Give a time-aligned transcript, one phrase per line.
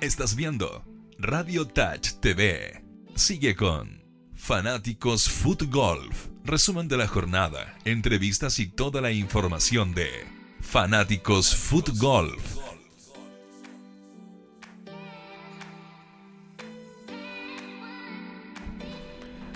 [0.00, 0.82] Estás viendo
[1.18, 2.82] Radio Touch TV.
[3.16, 4.02] Sigue con
[4.34, 6.28] Fanáticos Foot Golf.
[6.42, 10.08] Resumen de la jornada, entrevistas y toda la información de
[10.62, 12.56] Fanáticos Foot Golf.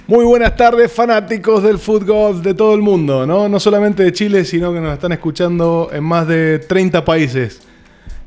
[0.06, 3.48] Muy buenas tardes, fanáticos del fútbol de todo el mundo, ¿no?
[3.48, 7.62] No solamente de Chile, sino que nos están escuchando en más de 30 países.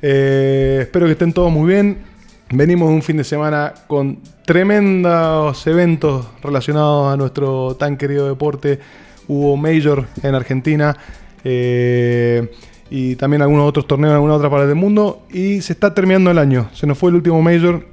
[0.02, 2.07] Eh, espero que estén todos muy bien.
[2.50, 8.80] Venimos un fin de semana con tremendos eventos relacionados a nuestro tan querido deporte.
[9.28, 10.96] Hubo Major en Argentina
[11.44, 12.50] eh,
[12.90, 15.24] y también algunos otros torneos en alguna otra parte del mundo.
[15.30, 16.70] Y se está terminando el año.
[16.74, 17.84] Se nos fue el último Major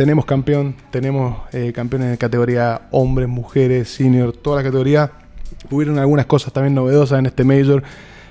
[0.00, 5.12] tenemos campeón, tenemos eh, campeones de categoría hombres, mujeres, senior, toda la categoría.
[5.70, 7.82] Hubieron algunas cosas también novedosas en este Major,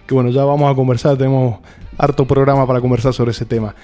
[0.07, 1.59] que bueno, ya vamos a conversar, tenemos
[1.95, 3.76] harto programa para conversar sobre ese tema.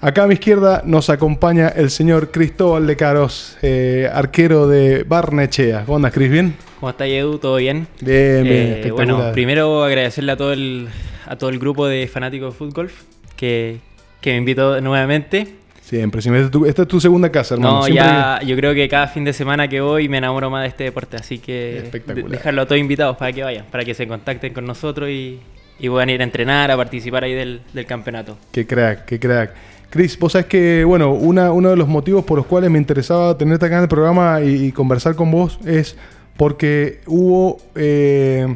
[0.00, 5.84] Acá a mi izquierda nos acompaña el señor Cristóbal de Caros, eh, arquero de Barnechea.
[5.86, 6.30] ¿Cómo andas, Cris?
[6.30, 6.54] ¿Bien?
[6.78, 7.38] ¿Cómo está Edu?
[7.38, 7.88] ¿Todo bien?
[8.00, 8.80] Bien, bien.
[8.84, 10.88] Eh, bueno, primero agradecerle a todo el,
[11.26, 12.92] a todo el grupo de fanáticos de fútbol
[13.34, 13.80] que,
[14.20, 15.56] que me invitó nuevamente.
[15.80, 17.80] Siempre, esta es tu segunda casa, hermano.
[17.80, 20.68] No, ya, yo creo que cada fin de semana que voy me enamoro más de
[20.68, 21.90] este deporte, así que
[22.28, 25.40] dejarlo a todos invitados para que vayan, para que se contacten con nosotros y,
[25.78, 28.36] y puedan ir a entrenar, a participar ahí del, campeonato.
[28.52, 29.54] Qué crack, qué crack.
[29.90, 33.38] Chris, vos sabés que, bueno, una, uno de los motivos por los cuales me interesaba
[33.38, 35.96] tenerte acá en el programa y, conversar con vos es
[36.36, 38.54] porque hubo eh,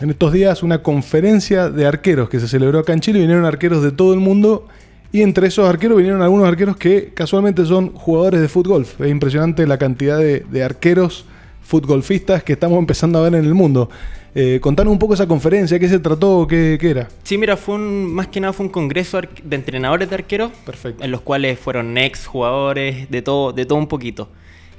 [0.00, 3.82] en estos días una conferencia de arqueros que se celebró acá en Chile, vinieron arqueros
[3.82, 4.68] de todo el mundo
[5.12, 8.86] y entre esos arqueros vinieron algunos arqueros que casualmente son jugadores de fútbol.
[8.98, 11.26] Es impresionante la cantidad de, arqueros
[11.70, 13.88] futbolfistas que estamos empezando a ver en el mundo.
[14.34, 17.08] Eh, contanos un poco esa conferencia, qué se trató, qué, era.
[17.22, 21.04] Sí, mira, fue un, más que nada fue un congreso de entrenadores de arqueros, Perfecto.
[21.04, 24.28] en los cuales fueron ex jugadores, de todo, de todo un poquito.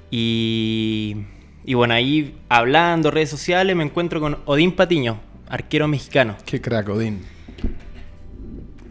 [0.09, 1.15] Y,
[1.63, 6.35] y bueno, ahí hablando, redes sociales, me encuentro con Odín Patiño, arquero mexicano.
[6.45, 7.21] Qué crack, Odín.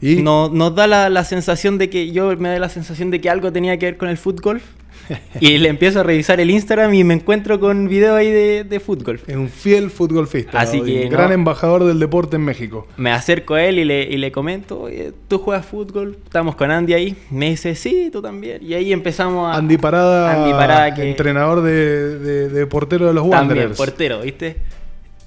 [0.01, 3.53] No, nos da la, sensación de que yo me da la sensación de que algo
[3.53, 4.63] tenía que ver con el fútbol.
[5.41, 8.81] y le empiezo a revisar el Instagram y me encuentro con video ahí de, de
[8.81, 9.21] fútbol.
[9.27, 10.61] Es un fiel futbolista.
[10.61, 11.09] Así que.
[11.09, 12.87] Gran embajador del deporte en México.
[12.97, 14.89] Me acerco a él y le, y le comento:
[15.29, 16.19] ¿tú juegas fútbol?
[16.25, 17.17] Estamos con Andy ahí.
[17.31, 18.63] Me dice: Sí, tú también.
[18.63, 19.59] Y ahí empezamos a.
[19.59, 20.43] Andy Parada.
[20.43, 21.11] Andy Parada, que.
[21.11, 23.77] Entrenador de, de, portero de los Wanderers.
[23.77, 24.57] También, portero, ¿viste?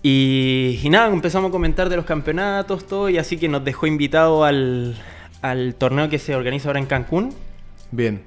[0.05, 4.43] Y, nada, empezamos a comentar de los campeonatos, todo, y así que nos dejó invitado
[4.43, 4.95] al,
[5.77, 7.33] torneo que se organiza ahora en Cancún.
[7.89, 8.21] Bien.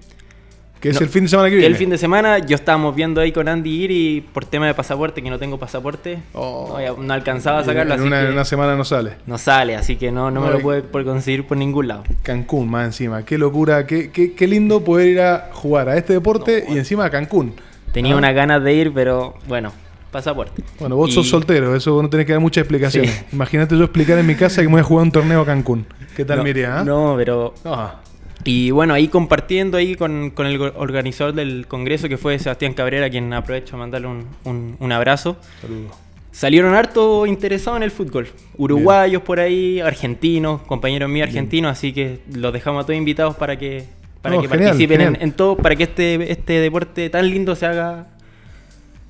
[0.80, 1.66] Que es el fin de semana que viene.
[1.68, 4.74] El fin de semana, yo estábamos viendo ahí con Andy ir y por tema de
[4.74, 6.78] pasaporte, que no tengo pasaporte, oh.
[6.98, 7.94] no, alcanzaba a sacarlo.
[7.94, 9.14] En, una, semana no sale.
[9.26, 12.04] No sale, así que no, no, me lo puede por conseguir por ningún lado.
[12.22, 13.24] Cancún, más encima.
[13.24, 17.10] Qué locura, qué, qué, lindo poder ir a jugar a este deporte y encima a
[17.10, 17.54] Cancún.
[17.92, 18.18] Tenía ¿Ah?
[18.18, 19.72] unas ganas de ir, pero bueno,
[20.10, 20.62] pasaporte.
[20.78, 23.06] Bueno, vos sos soltero, eso no tenés que dar mucha explicación.
[23.32, 25.86] Imagínate yo explicar en mi casa que me voy a jugar un torneo a Cancún.
[26.14, 26.84] ¿Qué tal no, ah?
[26.84, 27.54] No, pero...
[27.64, 28.00] Ah.
[28.46, 33.32] Y bueno, ahí compartiendo ahí con, el organizador del congreso, que fue Sebastián Cabrera, quien
[33.32, 34.08] aprovecho a mandarle
[34.44, 35.36] un, abrazo.
[35.60, 35.92] Saludos.
[36.30, 38.28] Salieron harto interesados en el fútbol.
[38.56, 43.58] Uruguayos por ahí, argentinos, compañeros míos argentinos, así que los dejamos a todos invitados para
[43.58, 43.84] que,
[44.22, 48.06] para que participen En, todo, para que este, este deporte tan lindo se haga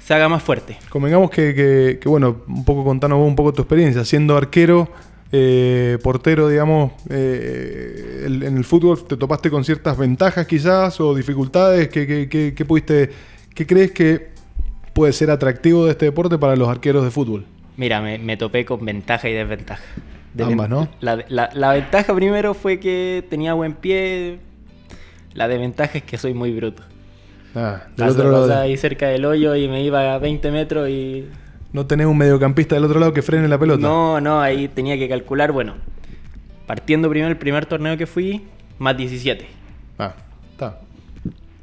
[0.06, 0.78] se haga más fuerte.
[0.88, 4.88] Convengamos que, bueno, un poco contanos vos un poco tu experiencia, siendo arquero,
[5.32, 11.88] eh, portero, digamos, eh, en el fútbol te topaste con ciertas ventajas quizás o dificultades,
[11.88, 13.10] ¿qué, pudiste,
[13.54, 14.28] qué crees que
[14.92, 17.44] puede ser atractivo de este deporte para los arqueros de fútbol?
[17.76, 19.82] Mira, me, topé con ventaja y desventaja.
[20.38, 20.88] Ambas, ¿no?
[21.00, 24.38] La, la, ventaja primero fue que tenía buen pie,
[25.34, 26.82] la desventaja es que soy muy bruto.
[27.54, 28.60] Ah, del otro lado.
[28.60, 31.26] ahí cerca del hoyo y me iba a 20 metros y.
[31.72, 33.82] ¿No tenés un mediocampista del otro lado que frene la pelota?
[33.82, 35.74] No, no, ahí tenía que calcular, bueno.
[36.66, 38.44] Partiendo primero el primer torneo que fui,
[38.78, 39.46] más 17.
[39.98, 40.14] Ah,
[40.52, 40.80] está.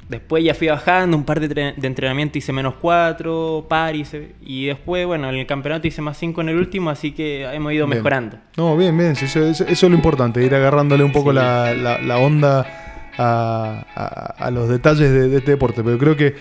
[0.10, 5.30] Después ya fui bajando, un par de, entrenamiento hice menos 4, par, y después, bueno,
[5.30, 8.38] en el campeonato hice más 5 en el último, así que hemos ido mejorando.
[8.58, 12.84] No, bien, bien, eso, es lo importante, ir agarrándole un poco la, la onda
[13.18, 15.84] a, los detalles de, este deporte.
[15.84, 16.36] Pero creo que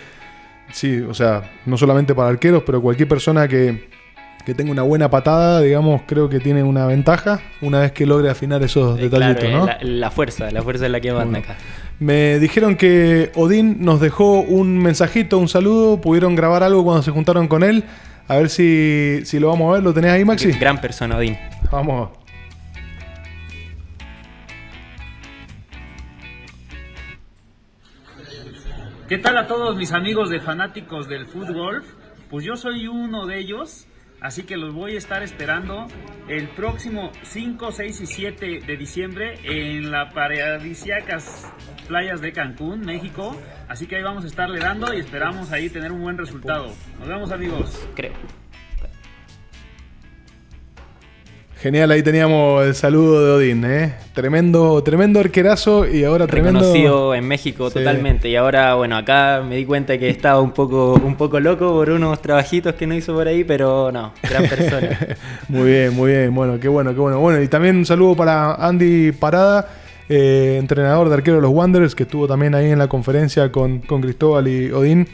[0.73, 3.89] sí, o sea, no solamente para arqueros, pero cualquier persona que,
[4.57, 8.63] tenga una buena patada, digamos, creo que tiene una ventaja una vez que logre afinar
[8.63, 9.69] esos eh, detallitos, ¿no?
[9.83, 11.57] La, fuerza, la fuerza es la que manda acá.
[12.01, 17.13] Me dijeron que Odín nos dejó un mensajito, un saludo, pudieron grabar algo cuando se
[17.13, 17.85] juntaron con él.
[18.27, 19.83] A ver si, si lo vamos a ver.
[19.83, 20.53] ¿Lo tenés ahí, Maxi?
[20.53, 21.37] Gran persona, Odín.
[21.71, 22.22] Vamos.
[29.13, 31.85] ¿Qué tal a todos mis amigos de fanáticos del fútbol?
[32.31, 33.87] Pues yo soy uno de ellos,
[34.23, 35.87] así que los voy a estar esperando
[36.29, 41.47] el próximo 5, 6 y 7 de diciembre en la paradisíacas
[41.89, 43.37] playas de Cancún, México.
[43.69, 46.73] Así que ahí vamos a estarle dando y esperamos ahí tener un buen resultado.
[46.99, 47.87] Nos vemos amigos.
[47.95, 48.15] Creo.
[51.63, 53.95] Genial, ahí teníamos el saludo de Odín, ¿eh?
[54.15, 56.59] Tremendo, tremendo arquerazo y ahora tremendo...
[56.59, 58.29] Reconocido en México totalmente.
[58.29, 61.91] Y ahora, bueno, acá me di cuenta que estaba un poco, un poco loco por
[61.91, 64.99] unos trabajitos que no hizo por ahí, pero no, gran persona.
[65.49, 66.35] muy bien, muy bien.
[66.35, 67.21] Bueno, qué bueno, qué bueno.
[67.21, 69.69] Bueno, y también un saludo para Andy Parada,
[70.09, 73.79] eh, entrenador de arquero de los Wanderers, que estuvo también ahí en la conferencia con,
[73.79, 75.07] con Cristóbal y Odín.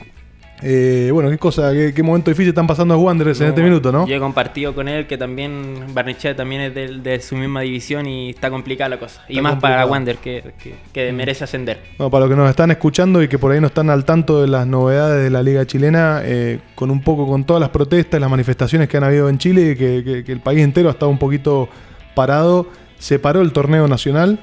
[0.63, 4.07] Eh, bueno, qué cosa, qué, momento difícil están pasando los Wanderers en este minuto, ¿no?
[4.07, 8.31] Yo he compartido con él que también Barnechea también es de, su misma división y
[8.31, 9.25] está complicada la cosa.
[9.29, 10.53] y más para Wander que,
[10.93, 11.15] que, mm.
[11.15, 11.81] merece ascender.
[11.99, 14.41] No, para los que nos están escuchando y que por ahí no están al tanto
[14.41, 18.21] de las novedades de la Liga Chilena, eh, con un poco con todas las protestas,
[18.21, 21.19] las manifestaciones que han habido en Chile, que, que el país entero ha estado un
[21.19, 21.69] poquito
[22.15, 22.67] parado,
[22.99, 24.41] se paró el torneo nacional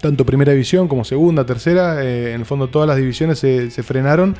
[0.00, 3.82] tanto primera división como segunda, tercera, eh, en el fondo todas las divisiones se, se
[3.82, 4.34] frenaron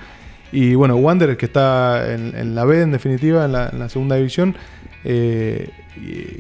[0.53, 4.57] y bueno, Wanderers, que está en, la B, en definitiva, en la, segunda división,
[5.05, 5.71] eh,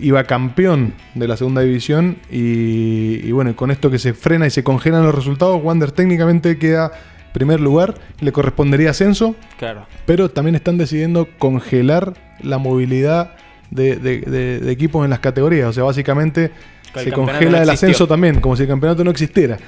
[0.00, 2.16] iba campeón de la segunda división.
[2.30, 6.92] Y, bueno, con esto que se frena y se congelan los resultados, Wanderers técnicamente queda
[7.32, 9.36] primer lugar, le correspondería ascenso.
[9.58, 9.86] Claro.
[10.06, 13.34] Pero también están decidiendo congelar la movilidad
[13.70, 15.68] de, equipos en las categorías.
[15.68, 16.50] O sea, básicamente
[16.94, 19.58] se congela el ascenso también, como si el campeonato no existiera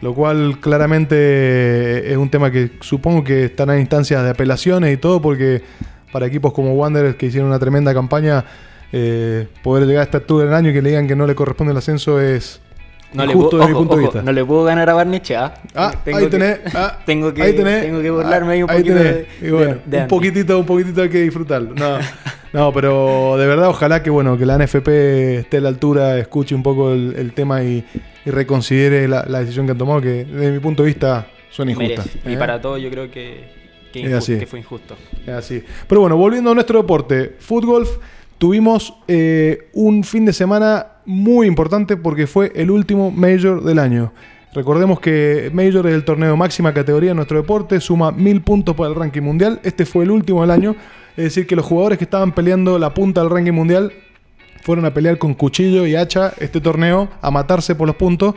[0.00, 4.96] lo cual claramente es un tema que supongo que están en instancias de apelaciones y
[4.96, 5.62] todo, porque
[6.12, 8.44] para equipos como Wanderers que hicieron una tremenda campaña,
[8.92, 11.34] eh, poder llegar a esta altura del año y que le digan que no le
[11.34, 12.60] corresponde el ascenso es
[13.12, 14.22] no justo desde mi punto de vista.
[14.22, 15.54] No le puedo ganar a Barnechea.
[15.74, 16.60] Ah, ahí tenés.
[16.74, 18.94] Ah, tengo, que, tengo que burlarme ahí un poquito.
[18.94, 21.74] un poquitito, un poquitito hay que disfrutarlo.
[21.74, 21.98] No.
[22.52, 24.88] No, pero de verdad, ojalá que bueno, que la NFP
[25.38, 27.84] esté a la altura, escuche un poco el, tema y,
[28.24, 32.08] reconsidere la, decisión que han tomado, que desde mi punto de vista son injustas.
[32.26, 32.36] Y ¿eh?
[32.36, 33.60] para todo yo creo que,
[34.46, 34.96] fue injusto.
[35.22, 35.62] Es así.
[35.86, 37.86] Pero bueno, volviendo a nuestro deporte, fútbol,
[38.38, 44.12] tuvimos eh, un fin de semana muy importante porque fue el último Major del año.
[44.52, 48.90] Recordemos que Major es el torneo máxima categoría en nuestro deporte, suma mil puntos para
[48.90, 49.60] el ranking mundial.
[49.62, 50.74] Este fue el último del año.
[51.16, 53.92] Es decir, que los jugadores que estaban peleando la punta del ranking mundial
[54.62, 58.34] fueron a pelear con cuchillo y hacha este torneo, a matarse por los puntos.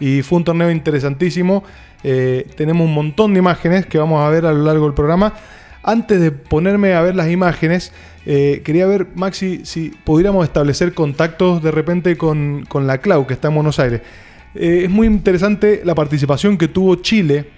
[0.00, 1.64] Y fue un torneo interesantísimo.
[2.02, 5.34] Eh, tenemos un montón de imágenes que vamos a ver a lo largo del programa.
[5.82, 7.92] Antes de ponerme a ver las imágenes,
[8.26, 13.48] eh, quería ver, Maxi, si pudiéramos establecer contactos de repente con, la Clau, que está
[13.48, 14.02] en Buenos Aires.
[14.54, 17.50] Eh, es muy interesante la participación que tuvo Chile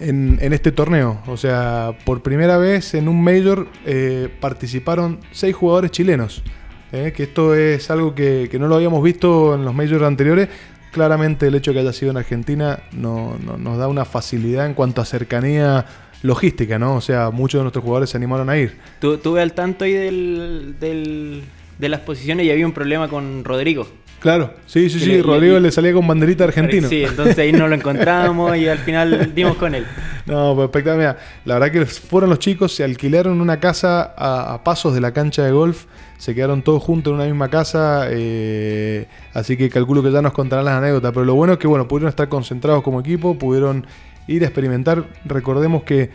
[0.00, 1.20] en, este torneo.
[1.26, 6.42] O sea, por primera vez en un Major eh, participaron seis jugadores chilenos.
[6.90, 10.48] Eh, que esto es algo que, no lo habíamos visto en los Majors anteriores.
[10.90, 14.74] Claramente el hecho de que haya sido en Argentina no, nos da una facilidad en
[14.74, 15.84] cuanto a cercanía
[16.22, 16.96] logística, ¿no?
[16.96, 18.76] O sea, muchos de nuestros jugadores se animaron a ir.
[19.00, 21.44] Tuve al tanto ahí del,
[21.78, 23.86] de las posiciones y había un problema con Rodrigo.
[24.20, 25.22] Claro, sí, sí, sí.
[25.22, 26.88] Rodrigo le, salía con banderita argentina.
[26.88, 29.86] Sí, entonces ahí no lo encontramos y al final dimos con él.
[30.28, 31.18] No, pues espectacular.
[31.46, 35.42] la verdad que fueron los chicos, se alquilaron una casa a, pasos de la cancha
[35.42, 35.86] de golf,
[36.18, 40.32] se quedaron todos juntos en una misma casa, eh, así que calculo que ya nos
[40.32, 41.12] contarán las anécdotas.
[41.14, 43.86] Pero lo bueno es que bueno, pudieron estar concentrados como equipo, pudieron
[44.26, 45.06] ir a experimentar.
[45.24, 46.10] Recordemos que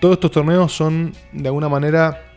[0.00, 2.33] todos estos torneos son de alguna manera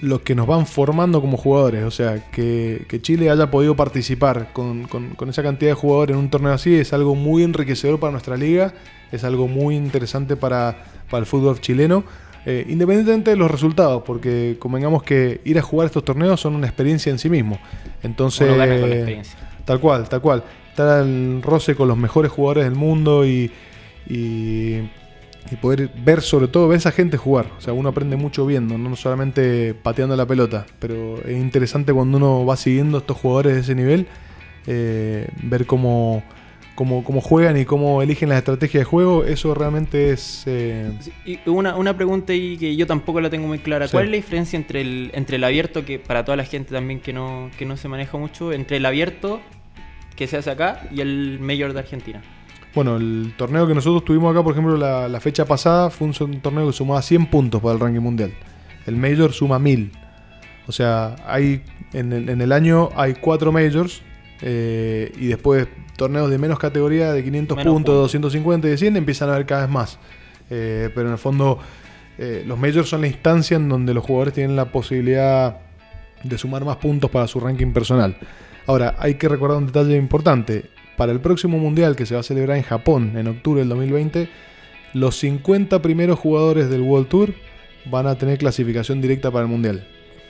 [0.00, 1.84] los que nos van formando como jugadores.
[1.84, 4.88] O sea, que, Chile haya podido participar con,
[5.28, 8.74] esa cantidad de jugadores en un torneo así es algo muy enriquecedor para nuestra liga,
[9.12, 12.04] es algo muy interesante para, el fútbol chileno.
[12.46, 16.66] Eh, independientemente de los resultados, porque convengamos que ir a jugar estos torneos son una
[16.66, 17.58] experiencia en sí mismo.
[18.02, 18.48] Entonces,
[19.66, 20.42] tal cual, tal cual.
[20.70, 23.52] Estar al roce con los mejores jugadores del mundo y
[24.10, 24.90] y
[25.60, 27.46] poder ver sobre todo ver a esa gente jugar.
[27.58, 32.18] O sea, uno aprende mucho viendo, no solamente pateando la pelota, pero es interesante cuando
[32.18, 34.06] uno va siguiendo a estos jugadores de ese nivel,
[34.66, 36.22] eh, ver cómo,
[36.74, 40.44] cómo, cómo, juegan y cómo eligen las estrategias de juego, eso realmente es...
[40.46, 40.92] Eh,
[41.24, 44.16] y una, una pregunta y que yo tampoco la tengo muy clara, ¿cuál es la
[44.16, 47.64] diferencia entre el, entre el abierto, que para toda la gente también que no, que
[47.64, 49.40] no se maneja mucho, entre el abierto
[50.16, 52.22] que se hace acá y el mayor de Argentina?
[52.74, 56.66] Bueno, el torneo que nosotros tuvimos acá, por ejemplo, la, fecha pasada, fue un, torneo
[56.66, 58.32] que sumaba 100 puntos para el ranking mundial.
[58.86, 59.92] El Major suma 1000.
[60.66, 61.62] O sea, hay
[61.92, 64.02] en el, año hay 4 Majors
[64.42, 69.28] eh, y después torneos de menos categoría, de 500 puntos, 250 y de 100, empiezan
[69.28, 69.98] a haber cada vez más.
[70.48, 71.58] Eh, pero en el fondo,
[72.18, 75.58] eh, los majors son la instancia en donde los jugadores tienen la posibilidad
[76.22, 78.16] de sumar más puntos para su ranking personal.
[78.66, 80.70] Ahora, hay que recordar un detalle importante.
[81.00, 84.28] Para el próximo mundial que se va a celebrar en Japón en octubre del 2020,
[84.92, 87.32] los 50 primeros jugadores del World Tour
[87.86, 89.86] van a tener clasificación directa para el mundial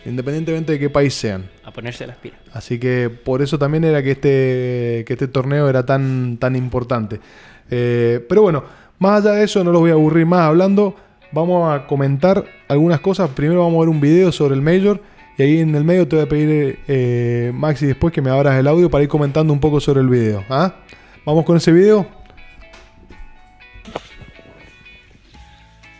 [0.06, 1.50] independientemente de qué país sean.
[1.64, 2.38] A ponerse las pilas.
[2.52, 7.18] Así que por eso también era que este, que este torneo era tan, tan importante.
[7.68, 8.62] Eh, pero bueno,
[9.00, 10.94] más allá de eso, no los voy a aburrir más hablando.
[11.32, 13.28] Vamos a comentar algunas cosas.
[13.30, 15.02] Primero vamos a ver un video sobre el Major.
[15.40, 18.58] Y ahí en el medio te voy a pedir, eh, Maxi, después que me abras
[18.58, 20.44] el audio para ir comentando un poco sobre el video.
[20.50, 20.74] ¿ah?
[21.24, 22.06] Vamos con ese video.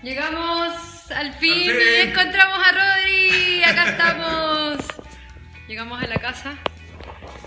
[0.02, 3.64] Llegamos al fin, y encontramos a Rodri.
[3.64, 4.76] Acá estamos.
[5.68, 6.58] Llegamos a la casa.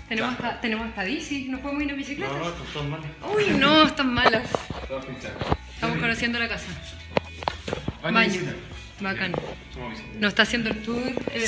[0.08, 1.46] Tenemos hasta, tenemos hasta bici.
[1.48, 2.32] ¿No podemos ir en bicicleta?
[2.32, 3.06] No, están malas.
[3.36, 4.50] Uy, no, están malas.
[5.76, 6.66] Estamos conociendo la casa.
[8.02, 8.40] Baño.
[9.00, 9.32] Bacán.
[10.18, 11.42] Nos está haciendo el tour el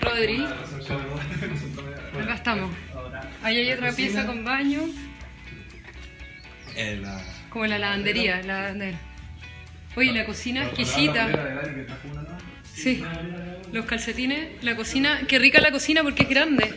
[0.00, 0.44] Rodri.
[2.22, 2.70] Acá estamos.
[3.42, 4.82] Ahí hay otra pieza con baño.
[7.50, 8.98] Como la lavandería, la lavandería.
[9.96, 11.28] Oye, la cocina exquisita.
[12.72, 13.02] Sí,
[13.72, 15.22] los calcetines, la cocina.
[15.26, 16.74] Qué rica la cocina porque es grande.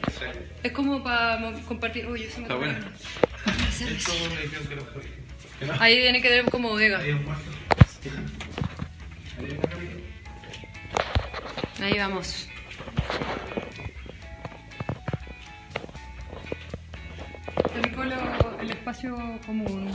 [0.64, 2.08] Es como para compartir.
[2.08, 2.76] Oye, eso me Está bueno.
[5.80, 7.02] Ahí tiene que tener como bodega.
[11.80, 12.48] Ahí vamos.
[18.62, 19.92] El espacio común.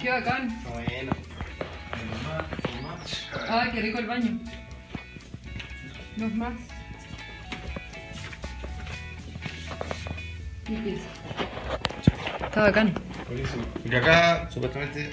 [0.00, 0.62] Qué bacán.
[0.72, 1.12] Bueno.
[3.48, 4.38] Ay, qué rico el baño.
[6.16, 6.77] Dos más.
[12.44, 12.94] Está bacán.
[13.84, 15.10] Y acá, supuestamente,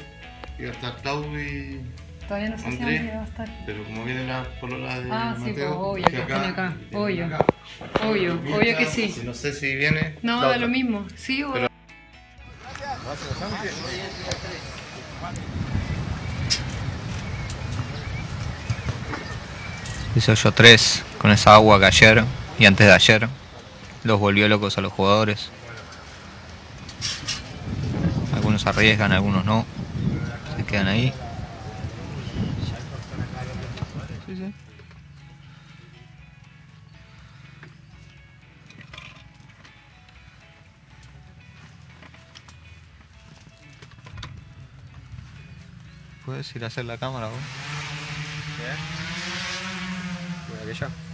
[0.60, 1.82] iba a estar Claudio y.
[2.28, 3.50] Todavía no sé si va a estar.
[3.66, 5.12] Pero como viene la polola de.
[5.12, 6.74] Ah, sí, pues obvio, que acá, acá.
[6.94, 7.30] Obvio.
[8.04, 9.16] Obvio, obvio que sí.
[9.24, 10.16] No sé si viene.
[10.24, 11.06] No, da lo mismo.
[11.16, 11.54] Sí, o.
[11.54, 11.68] Pero...
[20.16, 22.24] 18-3 con esa agua que ayer
[22.58, 23.28] y antes de ayer
[24.06, 25.50] los volvió locos a los jugadores.
[28.34, 29.66] Algunos arriesgan, algunos no.
[30.56, 31.12] Se quedan ahí.
[46.26, 47.38] ¿Puedes ir a hacer la cámara vos?
[50.64, 51.05] Voy a ya.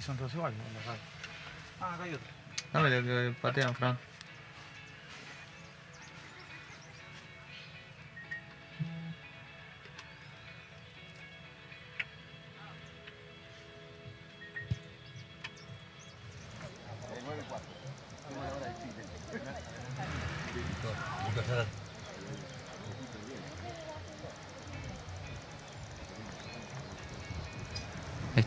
[0.00, 0.64] Todos iguales, ¿no?
[1.80, 2.26] Ah, acá hay otro.
[2.72, 3.96] Dame el que patean, Fran.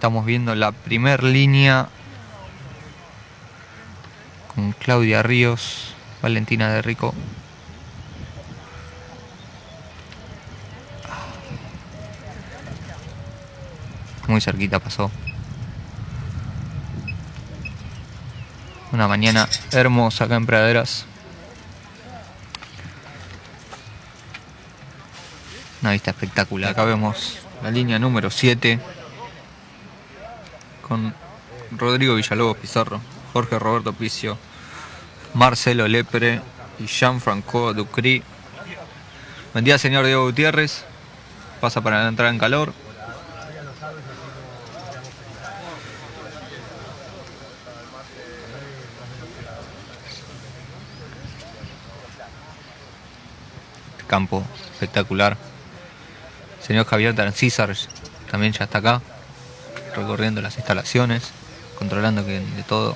[0.07, 1.89] Estamos viendo la primer línea
[4.55, 7.13] con Claudia Ríos, Valentina de Rico.
[14.29, 15.11] Muy cerquita pasó.
[18.93, 21.05] Una mañana hermosa acá en Praderas.
[25.81, 26.71] Una vista espectacular.
[26.71, 28.96] Acá vemos la línea número 7 con
[31.87, 32.99] Rodrigo Villalobos Pizarro,
[33.31, 34.37] Jorge Roberto Picio,
[35.33, 36.41] Marcelo Lepre
[36.79, 38.21] y Jean-Franco Ducry.
[39.53, 40.83] Buen día, señor Diego Gutiérrez.
[41.61, 42.73] Pasa para entrar en calor.
[54.07, 55.37] campo espectacular.
[56.61, 57.75] Señor Javier Tancísar
[58.29, 59.01] también ya está acá
[59.95, 61.31] recorriendo las instalaciones,
[61.77, 62.95] controlando que de todo.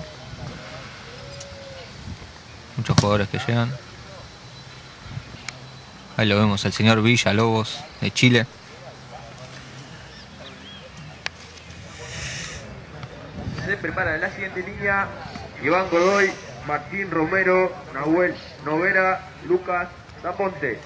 [2.77, 3.71] Muchos jugadores que llegan.
[6.17, 8.45] Ahí lo vemos, el señor Villa Lobos de Chile.
[13.65, 15.07] Se prepara la siguiente línea.
[15.63, 16.31] Iván Godoy,
[16.67, 18.35] Martín Romero, Nahuel
[18.65, 19.89] Novera, Lucas
[20.23, 20.79] Daponte.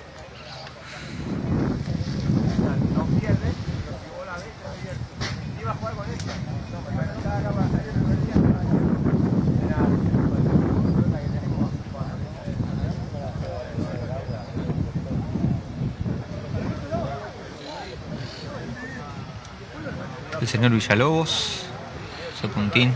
[20.46, 21.64] El señor Villalobos,
[22.54, 22.94] puntín.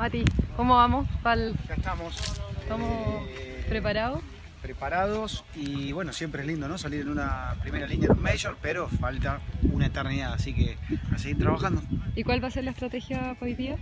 [0.00, 0.24] Mati,
[0.56, 1.06] ¿cómo vamos?
[1.22, 1.54] Pal...
[1.68, 2.16] Ya estamos.
[2.62, 4.22] ¿Estamos eh, preparados?
[4.62, 6.78] Preparados y bueno, siempre es lindo, ¿no?
[6.78, 10.78] Salir en una primera línea un Major, pero falta una eternidad, así que
[11.14, 11.82] a seguir trabajando.
[12.16, 13.76] ¿Y cuál va a ser la estrategia hoy día?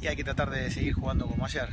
[0.00, 1.68] Y hay que tratar de seguir jugando como ayer.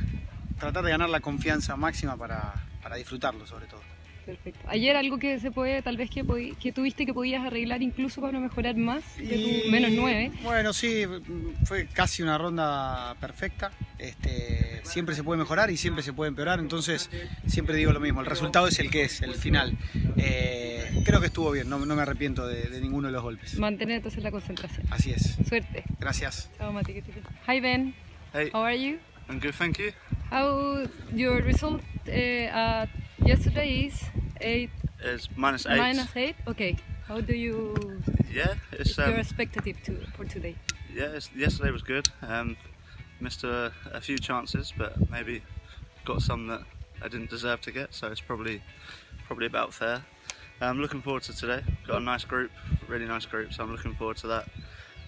[0.58, 3.82] Tratar de ganar la confianza máxima para, para disfrutarlo sobre todo.
[4.26, 4.58] Perfecto.
[4.66, 6.24] Ayer algo que se puede, tal vez que,
[6.72, 10.32] tuviste que podías arreglar incluso para mejorar más de Y- tu menos 9.
[10.42, 11.04] Bueno, sí,
[11.66, 13.72] fue casi una ronda perfecta.
[13.98, 17.10] Este, siempre se puede mejorar y siempre se puede empeorar, entonces
[17.46, 19.76] siempre digo lo mismo, el resultado es el que es, el final.
[20.16, 23.58] Eh, creo que estuvo bien, no, no me arrepiento de, de ninguno de los golpes.
[23.58, 24.86] Mantener entonces la concentración.
[24.90, 25.36] Así es.
[25.48, 25.84] Suerte.
[25.98, 26.50] Gracias.
[26.56, 27.02] Chao, Mati.
[27.48, 27.94] Hi, Ben.
[28.32, 28.50] Hey.
[28.52, 28.98] How are you?
[29.28, 29.92] I'm good, thank you.
[30.30, 34.00] How your result uh, at yesterday is
[34.40, 35.78] 8 It's minus eight.
[35.78, 36.36] minus 8?
[36.46, 36.76] Okay.
[37.08, 37.74] How do you
[38.32, 40.56] Yeah, it's your um, expectative to, for today?
[40.96, 41.18] Yeah.
[41.36, 42.08] Yesterday was good.
[42.22, 42.56] Um,
[43.20, 45.42] missed a, a few chances, but maybe
[46.04, 46.62] got some that
[47.02, 47.94] I didn't deserve to get.
[47.94, 48.62] So it's probably
[49.26, 50.02] probably about fair.
[50.60, 51.62] I'm looking forward to today.
[51.86, 52.50] Got a nice group,
[52.88, 53.52] really nice group.
[53.52, 54.48] So I'm looking forward to that.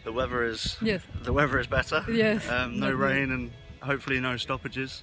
[0.04, 1.02] The weather is Yes.
[1.22, 2.04] the weather is better.
[2.10, 3.50] Yes, Um, no rain and
[3.82, 5.02] hopefully no stoppages.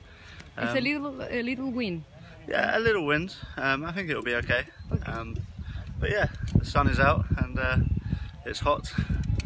[0.57, 2.05] it's a Um, little a little win.
[2.47, 3.35] Yeah, a little wind.
[3.57, 4.65] Um, I think it'll be okay.
[5.07, 5.35] Um,
[5.99, 7.77] but yeah, the sun is out and uh,
[8.45, 8.91] it's hot,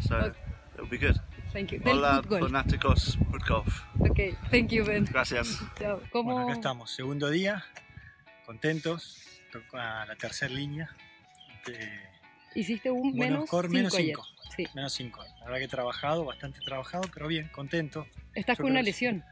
[0.06, 0.32] so
[0.74, 1.18] it'll be good.
[1.52, 1.80] Thank you.
[1.80, 2.40] Del Hola, fútbol.
[2.42, 3.82] fanáticos Foot Golf.
[3.98, 4.18] Ok,
[4.50, 5.04] thank you, Ben.
[5.04, 5.60] Gracias.
[5.78, 6.00] Chao.
[6.12, 6.32] ¿Cómo?
[6.32, 7.64] Bueno, acá estamos, segundo día,
[8.46, 9.18] contentos,
[9.52, 10.90] toca la tercera línea.
[11.66, 12.00] Eh,
[12.54, 14.14] Hiciste un menos score 5 menos ayer.
[14.16, 14.26] 5.
[14.56, 14.66] Sí.
[14.74, 15.24] Menos 5.
[15.38, 18.06] La verdad que he trabajado, bastante trabajado, pero bien, contento.
[18.34, 19.24] Estás Yo con una lesión.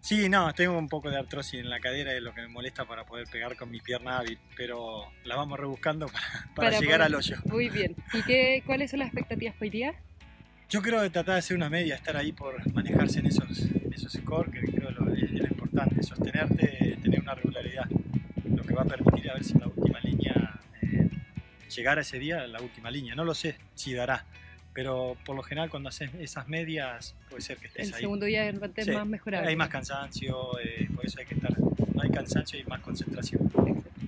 [0.00, 2.84] Sí, no, tengo un poco de artrosis en la cadera, es lo que me molesta
[2.86, 6.06] para poder pegar con mi pierna hábil, pero la vamos rebuscando
[6.54, 7.36] para, para llegar poder- al hoyo.
[7.46, 7.96] Muy bien.
[8.14, 9.94] ¿Y qué, cuáles son las expectativas para hoy día?
[10.68, 13.90] Yo creo que tratar de hacer una media, estar ahí por manejarse en esos, en
[13.92, 17.86] esos scores, que creo lo, es lo importante, sostenerte, tener una regularidad,
[18.54, 21.08] lo que va a permitir a ver si la última línea, eh,
[21.74, 24.26] llegar a ese día, la última línea, no lo sé si dará,
[24.74, 28.00] pero por lo general cuando haces esas medias puede ser que estés El ahí.
[28.02, 29.48] segundo día es Sí, más mejorable.
[29.48, 33.50] Hay más cansancio, eh, por eso hay que estar, no hay cansancio y más concentración.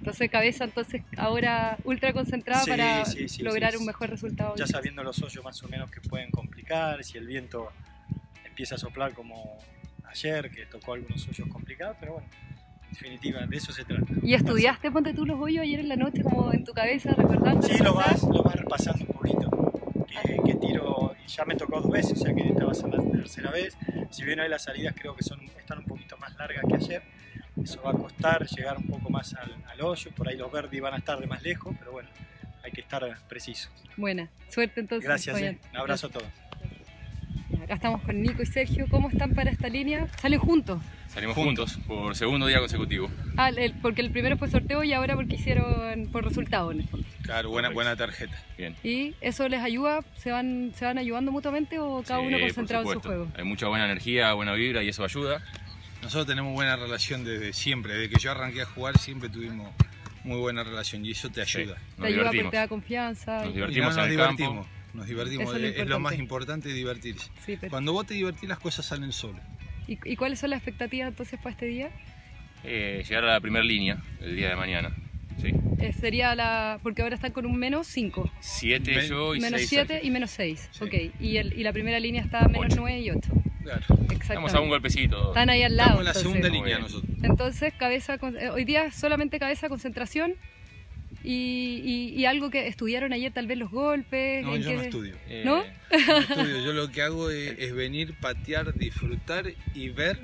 [0.01, 4.55] Entonces, cabeza, entonces ahora ultra concentrada Sí, para sí, sí, lograr un mejor resultado.
[4.57, 7.69] ya sabiendo los hoyos más o menos que pueden complicar, si el viento
[8.47, 9.59] empieza a soplar como
[10.09, 12.29] ayer, que tocó algunos hoyos complicados, pero bueno,
[12.85, 14.07] en definitiva, de eso se trata.
[14.23, 17.61] ¿Y estudiaste, ponte tú los hoyos ayer en la noche, como en tu cabeza, recordando?
[17.67, 21.79] Sí, lo vas, lo vas repasando un poquito, que, que tiro, y ya me tocó
[21.83, 23.77] dos veces, o sea que esta va a ser la tercera vez,
[24.11, 27.03] si bien hoy las salidas creo que son, están un poquito más largas que ayer,
[27.63, 30.81] eso va a costar llegar un poco más al, al hoyo, por ahí los verdes
[30.81, 32.09] van a estar de más lejos, pero bueno,
[32.63, 33.69] hay que estar preciso.
[33.97, 35.07] Buena, suerte entonces.
[35.09, 35.59] Gracias, eh.
[35.73, 36.29] un abrazo a todos.
[37.65, 38.87] Acá estamos con Nico y Sergio.
[38.91, 40.09] ¿Cómo están para esta línea?
[40.21, 40.83] ¿Salen juntos?
[41.09, 43.09] Salimos juntos por segundo día consecutivo.
[43.37, 46.89] Ah, el- porque el primero fue sorteo y ahora porque hicieron por resultado en el
[46.89, 47.07] fondo.
[47.23, 48.37] Claro, buena, buena tarjeta.
[48.57, 48.75] Bien.
[48.83, 50.01] ¿Y eso les ayuda?
[50.17, 53.29] ¿Se van, se van ayudando mutuamente o cada Sí, uno por concentrado en su juego?
[53.37, 55.43] Hay mucha buena energía, buena vibra y eso ayuda.
[56.03, 59.71] Nosotros tenemos buena relación desde siempre, desde que yo arranqué a jugar siempre tuvimos
[60.25, 61.77] muy buena relación y eso te ayuda.
[61.99, 63.45] Te ayuda porque te da confianza.
[63.47, 67.31] y- Y no, nos divertimos, nos divertimos, Eso es lo es, más importante divertirse.
[67.45, 69.43] Sí, pero- Cuando vos te divertís las cosas salen solas.
[69.87, 71.91] ¿Y, y cuáles son las expectativas entonces para este día?
[72.65, 74.95] Eh, llegar a la primera línea el día de mañana.
[75.41, 75.49] Sí.
[75.79, 76.79] Eh, sería la.
[76.83, 78.31] Porque ahora están con un menos 5.
[78.41, 80.07] Siete yo y Menos seis 7 Sergio.
[80.09, 80.69] y menos 6.
[80.83, 80.95] Ok.
[81.19, 83.31] Y, el, y la primera línea está menos 9 y 8.
[83.79, 84.15] Exactamente.
[84.25, 85.29] Estamos a un golpecito.
[85.29, 86.01] Están ahí al lado.
[86.01, 87.11] Estamos en la entonces- segunda Muy línea nosotros.
[87.23, 90.35] Entonces, cabeza, con- eh, hoy día solamente cabeza, concentración
[91.23, 94.43] y, y- y algo que estudiaron ayer, tal vez los golpes.
[94.45, 95.15] No, yo no qué- estudio.
[95.45, 95.63] ¿No?
[96.07, 96.65] No estudio.
[96.65, 100.21] Yo lo que hago es, es venir, patear, disfrutar y ver,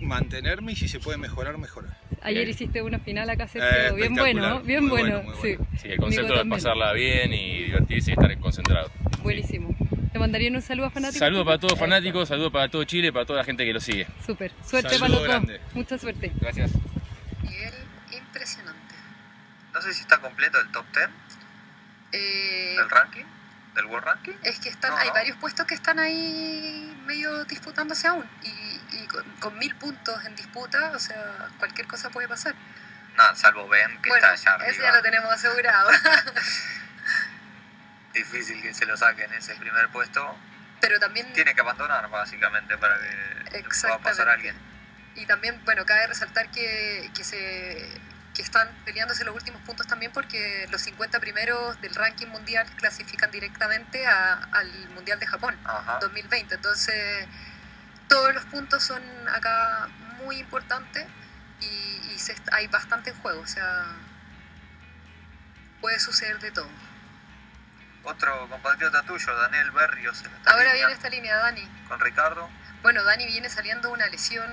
[0.00, 1.96] mantenerme y si se puede mejorar, mejorar.
[2.22, 3.46] Ayer hiciste una final acá.
[3.54, 5.22] Eh, bien bueno, bien Muy bueno.
[5.22, 5.56] bueno, muy sí.
[5.80, 6.50] Sí, el concepto también.
[6.50, 8.90] pasarla bien y divertirse y estar concentrado.
[9.22, 9.74] Buenísimo.
[10.14, 11.18] ¿Te mandarían un saludo a fanáticos?
[11.18, 13.80] Saludos para todos los fanáticos, saludos para todo Chile, para toda la gente que lo
[13.80, 14.06] sigue.
[14.24, 14.52] Súper.
[14.64, 15.58] Suerte Saludo para los dos.
[15.72, 16.30] Mucha suerte.
[16.40, 16.70] Gracias.
[17.42, 17.74] Nivel
[18.12, 18.94] impresionante.
[19.72, 21.08] No sé si está completo el top 10
[22.12, 23.24] Eh, del ranking,
[23.74, 24.34] del World Ranking.
[24.44, 25.14] es que están, No, hay no.
[25.14, 28.24] varios puestos que están ahí medio disputándose aún.
[28.44, 32.54] Y, y con, con mil puntos en disputa, o sea, cualquier cosa puede pasar.
[33.16, 34.84] No, salvo Ben, que bueno, está allá eso arriba.
[34.84, 35.90] ya lo tenemos asegurado.
[38.14, 40.36] Difícil que se lo saquen ese primer puesto.
[40.80, 44.56] Pero también Tiene que abandonar, básicamente, para que pueda pasar a alguien.
[45.16, 47.88] Y también, bueno, cabe resaltar que, que se
[48.34, 53.30] que están peleándose los últimos puntos también porque los 50 primeros del ranking mundial clasifican
[53.30, 55.98] directamente a- al Mundial de Japón Ajá.
[56.00, 56.56] 2020.
[56.56, 57.26] Entonces,
[58.08, 59.88] todos los puntos son acá
[60.24, 61.06] muy importantes
[61.60, 61.94] y,
[62.52, 63.84] hay bastante en juego, o sea,
[65.80, 66.68] puede suceder de todo.
[68.04, 70.22] Otro compatriota tuyo, Daniel Berrios.
[70.44, 71.66] Ahora viene esta línea, Dani.
[71.88, 72.50] Con Ricardo.
[72.82, 74.46] Bueno, Dani viene saliendo una lesión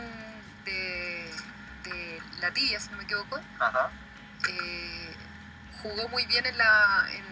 [0.63, 1.29] de,
[1.83, 3.41] de la tibia, si no me equivoco.
[3.59, 3.91] Ajá.
[4.47, 5.15] Eh,
[5.81, 7.25] jugó muy bien en, la, en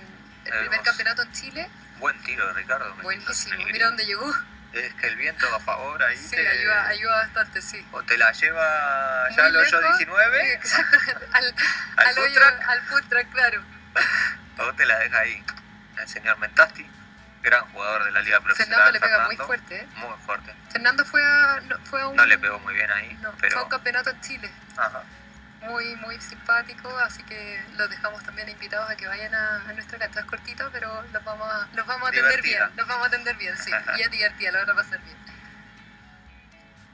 [0.46, 1.70] el primer campeonato en Chile.
[2.00, 2.94] Buen tiro de Ricardo.
[3.02, 4.34] Buenísimo, mira dónde llegó.
[4.74, 6.18] Es que el viento a favor ahí.
[6.18, 7.84] Sí, ayuda, ayuda bastante, sí.
[7.92, 10.54] O te la lleva ya al hoyo 19.
[10.54, 10.98] Exacto,
[11.34, 11.56] al,
[11.96, 13.64] al, hoyo, al food track, claro.
[14.60, 15.44] o te la deja ahí.
[16.00, 16.86] El señor Mentasti,
[17.42, 18.76] gran jugador de la Liga Profesional.
[18.76, 19.88] Fernando le pega muy fuerte, ¿eh?
[19.96, 20.56] Muy fuerte.
[20.72, 22.16] Fernando fue a, fue a un...
[22.16, 23.52] No le pegó muy bien ahí, no, pero...
[23.52, 24.52] Fue a un campeonato en Chile.
[24.78, 25.04] Ajá
[25.62, 30.22] muy, muy simpático, así que los dejamos también invitados a que vayan a, nuestra cancha.
[30.22, 32.62] Es cortito, pero los vamos a, los vamos a atender bien.
[32.76, 33.72] Los vamos a atender bien, sí.
[33.98, 35.18] y es divertida, la verdad va a ser bien.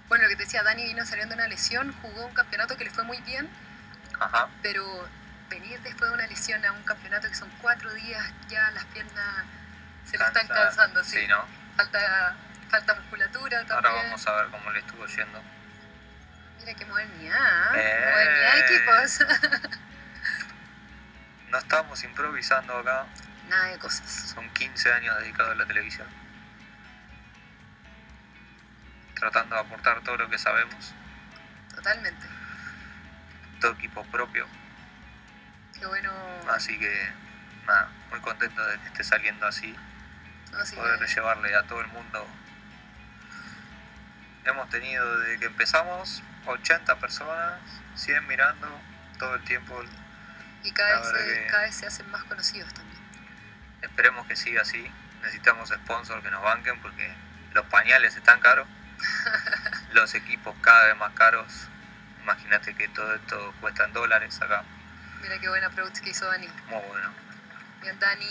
[0.07, 2.85] Bueno, lo que te decía, Dani vino saliendo de una lesión, jugó un campeonato que
[2.85, 3.49] le fue muy bien,
[4.19, 4.49] Ajá.
[4.61, 4.83] pero
[5.49, 9.45] venir después de una lesión a un campeonato que son cuatro días, ya las piernas
[10.05, 11.19] se le están cansando, sí.
[11.19, 11.45] sí ¿no?
[11.75, 12.35] Falta,
[12.69, 13.93] falta musculatura también.
[13.93, 15.43] Ahora vamos a ver cómo le estuvo yendo.
[16.59, 17.75] Mira qué modernidad.
[17.75, 18.11] Eh.
[18.11, 19.19] Modernidad equipos.
[21.49, 23.05] no estamos improvisando acá.
[23.49, 24.09] Nada de cosas.
[24.33, 26.07] Son 15 años dedicados a la televisión.
[29.15, 30.93] Tratando de aportar todo lo que sabemos.
[31.73, 32.25] Totalmente.
[33.59, 34.47] Todo equipo propio.
[35.85, 36.11] Qué bueno.
[36.49, 37.13] Así que,
[37.67, 39.75] nada, muy contento de que esté saliendo así.
[40.73, 42.27] poder llevarle a todo el mundo.
[44.45, 47.61] Hemos tenido desde que empezamos 80 personas,
[47.93, 48.67] 100 mirando
[49.19, 49.79] todo el tiempo.
[50.63, 52.99] Y cada vez, se, cada vez se hacen más conocidos también.
[53.83, 54.91] Esperemos que siga así.
[55.21, 57.13] Necesitamos sponsors que nos banquen porque
[57.53, 58.67] los pañales están caros,
[59.93, 61.67] los equipos cada vez más caros.
[62.23, 64.63] Imagínate que todo esto cuesta en dólares acá.
[65.25, 66.47] Mira qué buena approach que hizo Dani.
[66.67, 67.11] Muy bueno.
[67.81, 68.29] Bien, Dani.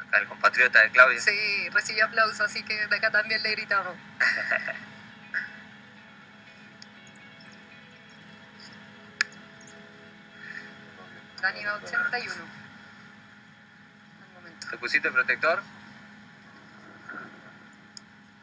[0.00, 1.20] Acá el compatriota de Claudia.
[1.20, 3.94] Sí, recibió aplausos, así que de acá también le gritamos.
[11.42, 12.34] Dani va 81.
[14.70, 15.62] ¿Te pusiste protector?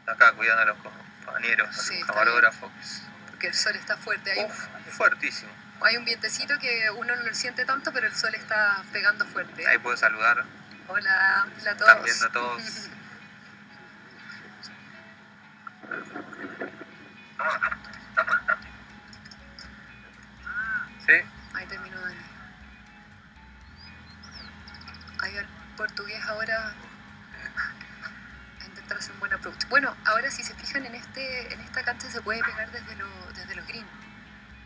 [0.06, 2.70] Acá cuidando a los compañeros, a los camarógrafos.
[3.28, 4.30] Porque el sol está fuerte.
[4.30, 4.48] Hay
[4.92, 5.63] fuertísimo.
[5.80, 9.66] Hay un vientecito que uno no lo siente tanto, pero el sol está pegando fuerte.
[9.66, 10.44] Ahí puedo saludar.
[10.88, 11.88] Hola, hola a todos.
[11.90, 12.62] Están viendo a todos.
[21.06, 21.12] ¿Sí?
[21.54, 22.16] Ahí terminó Dani.
[25.20, 26.72] Ahí el portugués ahora
[28.60, 29.68] a intentar hacer un buen approach.
[29.68, 33.08] Bueno, ahora si se fijan en este en esta cancha se puede pegar desde, lo,
[33.34, 33.86] desde los greens,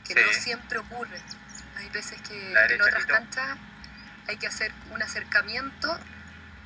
[0.09, 1.21] que no siempre ocurre.
[1.77, 3.59] Hay veces que en otras canchas
[4.27, 5.99] hay que hacer un acercamiento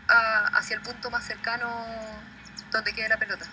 [0.09, 1.87] hacia el punto más cercano
[2.71, 3.47] donde quede la pelota.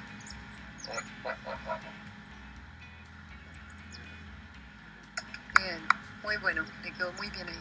[5.55, 5.87] Bien,
[6.23, 7.59] muy bueno, le quedó muy bien ahí.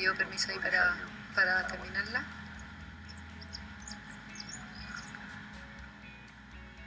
[0.00, 0.96] yo permiso ahí para,
[1.34, 2.37] para terminarla.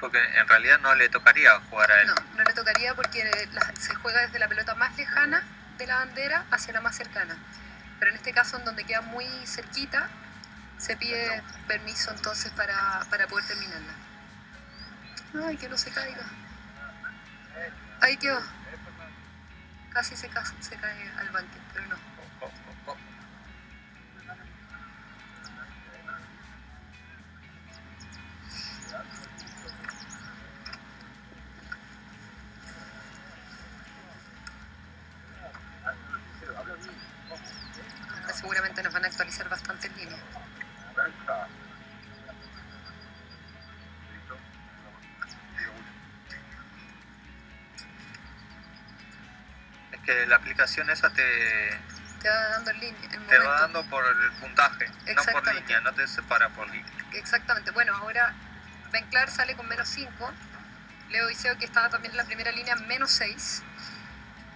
[0.01, 2.07] Porque en realidad no le tocaría jugar a él.
[2.07, 3.23] No, no le tocaría porque
[3.79, 5.43] se juega desde la pelota más lejana
[5.77, 7.37] de la bandera hacia la más cercana.
[7.99, 10.09] Pero en este caso, en donde queda muy cerquita,
[10.79, 13.93] se pide permiso entonces para, para poder terminarla.
[15.45, 16.25] Ay, que no se caiga.
[18.01, 18.41] Ahí quedó.
[19.93, 20.29] Casi se,
[20.61, 22.11] se cae al banque, pero no.
[50.63, 51.80] Esa te...
[52.21, 53.10] Te va dando línea.
[53.10, 56.93] te va dando por el puntaje, no por línea, no te separa por línea.
[57.13, 57.71] Exactamente.
[57.71, 58.34] Bueno, ahora
[58.91, 60.32] Ben Clark sale con menos 5.
[61.10, 63.63] Leo Iseo, que estaba también en la primera línea, menos 6.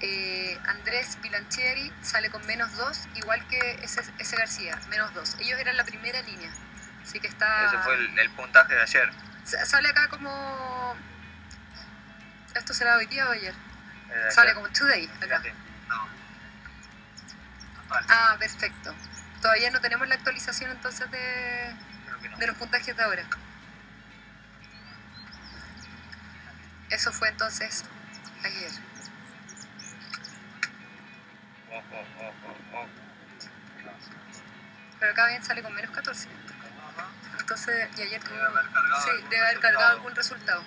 [0.01, 5.37] Eh, Andrés Bilancheri sale con menos 2, igual que ese, ese, García, menos 2.
[5.39, 6.51] Ellos eran la primera línea,
[7.01, 7.65] así que está...
[7.67, 9.09] Ese fue el, puntaje de ayer.
[9.43, 10.95] Sale acá como...
[12.53, 13.53] ¿Esto será hoy día o ayer?
[14.29, 15.41] sale como today, acá.
[18.17, 18.95] Ah, perfecto.
[19.41, 21.75] Todavía no tenemos la actualización entonces de,
[22.37, 23.25] de los puntajes de ahora.
[26.89, 27.83] Eso fue entonces
[28.41, 28.71] ayer.
[34.99, 36.29] Pero acá bien sale con menos 14.
[37.37, 38.37] Entonces, y ayer tuvo.
[39.03, 40.63] Sí, debe haber cargado algún resultado.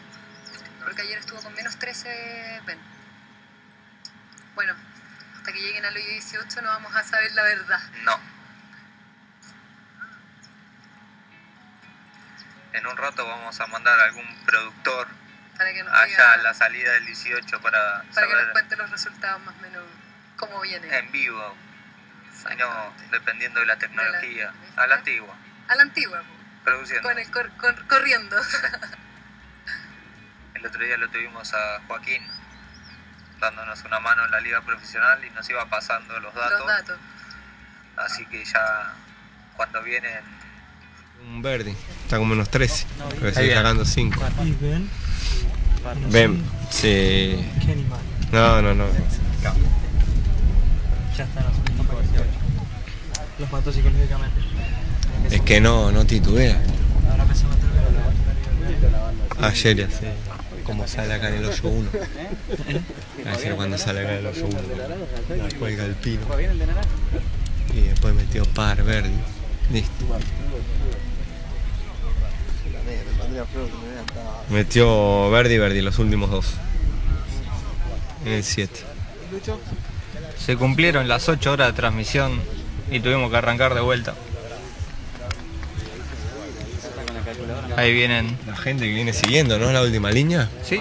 [0.85, 2.79] Porque ayer estuvo con menos 13 Ben.
[4.55, 4.75] Bueno,
[5.49, 7.81] hasta que lleguen al hoyo 18 no vamos a saber la verdad.
[8.05, 8.21] No.
[12.75, 15.09] En un rato vamos a mandar a algún productor
[15.57, 18.53] Para que nos, allá diga- a la salida del 18 para para que nos saber
[18.53, 19.85] cuente los resultados más o menos
[20.37, 20.93] cómo vienen.
[20.93, 21.57] en vivo.
[22.59, 24.53] No dependiendo de la tecnología.
[24.77, 25.35] A la antigua.
[25.69, 26.23] A la antigua,
[26.63, 27.09] Produciendo.
[27.09, 28.37] con el cor- cor- corriendo.
[30.55, 32.23] El otro día lo tuvimos a Joaquín
[33.41, 36.59] dándonos una mano en la liga profesional y nos iba pasando los datos.
[36.59, 36.99] Los datos.
[37.97, 38.95] Así que ya
[39.57, 40.23] cuando vienen
[41.29, 43.57] Un verde, está como unos 13, pero Ahí sigue viene.
[43.57, 44.21] sacando 5.
[44.45, 44.91] ¿Y Ben?
[46.11, 47.51] Ven, sí.
[47.65, 48.01] ¿Qué animal?
[48.33, 48.87] No, no, no.
[51.17, 52.03] Ya está, no son tampoco
[53.39, 54.41] Los mató psicológicamente.
[55.31, 56.61] Es que no, no titubea.
[57.11, 57.57] Ahora empezamos
[59.41, 60.15] a Ayer ya sé
[60.69, 61.91] cómo sale acá en el hoyo 1.
[63.33, 64.59] Ayer cuando sale acá en el hoyo 1,
[65.49, 66.21] la cuelga el pino.
[67.73, 69.11] Y después metió par verde.
[69.73, 70.05] Listo.
[74.51, 76.55] Metió verde y verde los últimos dos.
[78.27, 78.81] En el 7.
[80.39, 82.41] Se cumplieron las 8 horas de transmisión
[82.91, 84.15] y tuvimos que arrancar de vuelta.
[87.79, 88.37] Ahí vienen.
[88.45, 89.71] La gente que viene siguiendo, ¿no?
[89.71, 90.49] La última línea.
[90.65, 90.81] Sí.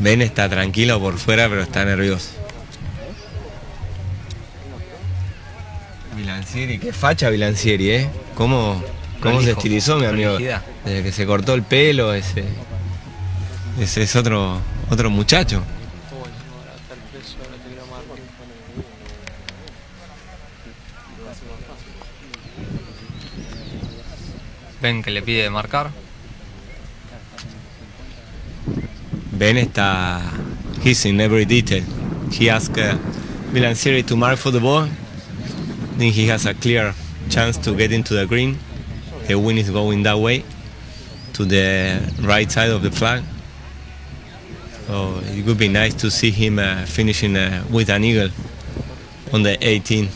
[0.00, 2.30] Ben está tranquilo por fuera, pero está nervioso.
[6.16, 8.10] Bilancieri, qué facha Bilancieri, ¿eh?
[8.34, 8.82] ¿Cómo,
[9.20, 10.30] cómo se estilizó mi amigo?
[10.32, 10.62] prolijidad.
[10.84, 12.42] Desde que se cortó el pelo, ese,
[13.80, 14.58] ese es otro,
[14.90, 15.62] otro muchacho.
[24.82, 25.92] Ven que le pide marcar.
[29.30, 30.20] Ben está.
[30.82, 31.84] He's in every detail.
[32.32, 32.98] He asked uh,
[33.52, 34.88] Bilancieri to mark for the ball.
[35.96, 36.94] Then he has a clear
[37.30, 38.58] chance to get into the green.
[39.28, 40.44] The wind is going that way,
[41.34, 43.22] to the right side of the flag.
[44.88, 48.30] So it would be nice to see him uh, finishing uh, with an eagle
[49.32, 50.08] on the 18.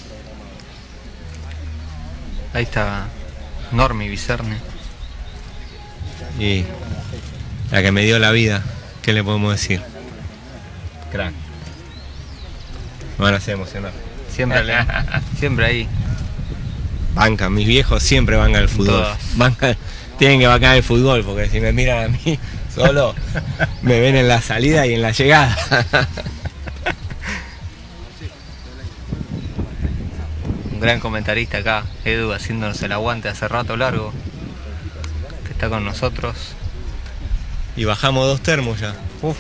[2.53, 3.16] Ahí está
[3.73, 4.59] Normi Vicerne.
[6.39, 6.65] Y
[7.71, 8.63] la que me dio la vida,
[9.03, 9.83] ¿qué le podemos decir?
[11.13, 11.33] Crack.
[13.19, 13.93] Me van a hacer emocionar.
[14.31, 14.63] Siempre,
[15.39, 15.89] siempre ahí.
[17.15, 19.05] Banca, mis viejos siempre bancan el fútbol.
[19.37, 19.77] Bancan-
[20.19, 22.39] tienen que bancar el fútbol, porque si me miran a mí
[22.75, 23.15] solo,
[23.83, 25.57] me ven en la salida y en la llegada.
[30.77, 34.13] Un gran comentarista acá, Edu, haciéndonos el aguante hace rato largo.
[35.47, 36.37] Que está con nosotros.
[37.77, 38.95] Y bajamos dos termos ya.
[39.23, 39.39] Uf,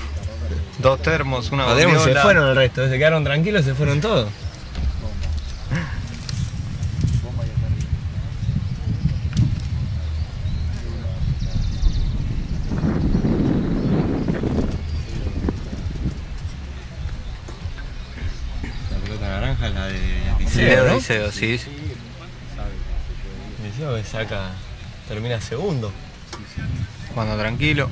[0.78, 4.30] dos termos, una termos se fueron el resto, se quedaron tranquilos, se fueron todos.
[21.06, 21.58] 15.
[21.58, 21.58] Sí,
[23.78, 24.50] que saca,
[25.08, 25.92] termina segundo.
[27.14, 27.88] Cuando tranquilo,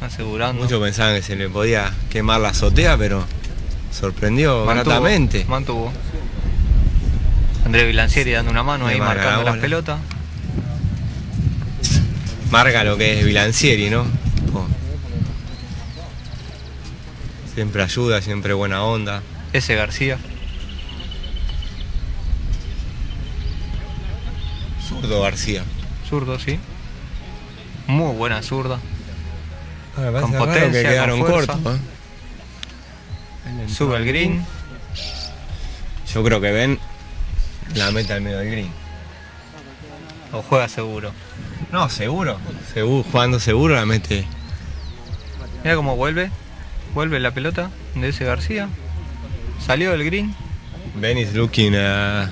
[0.00, 0.62] asegurando.
[0.62, 3.24] Muchos pensaban que se le podía quemar la azotea, pero
[3.92, 5.44] sorprendió gratamente.
[5.46, 5.92] Mantuvo.
[7.64, 9.98] André Vilancieri dando una mano ahí, marcando la las pelotas.
[12.50, 14.06] Marca lo que es Vilancieri, ¿no?
[17.54, 19.22] Siempre ayuda, siempre buena onda.
[19.52, 20.18] Ese García.
[25.04, 25.62] Zurdo García.
[26.08, 26.58] Zurdo, sí.
[27.86, 28.78] Muy buena zurda.
[29.98, 31.52] Ah, me Con potencia, que quedaron con fuerza.
[31.52, 31.76] cortos.
[31.76, 33.68] ¿eh?
[33.68, 34.46] Sube el green.
[36.12, 36.78] Yo creo que ven
[37.74, 38.70] la meta al medio del green.
[40.32, 41.12] O juega seguro.
[41.70, 42.38] No, seguro.
[42.72, 44.24] Seguro, jugando seguro la mete.
[45.62, 46.30] Mira cómo vuelve.
[46.94, 48.68] Vuelve la pelota de ese García.
[49.64, 50.34] Salió del green.
[50.94, 52.26] Ben is looking uh,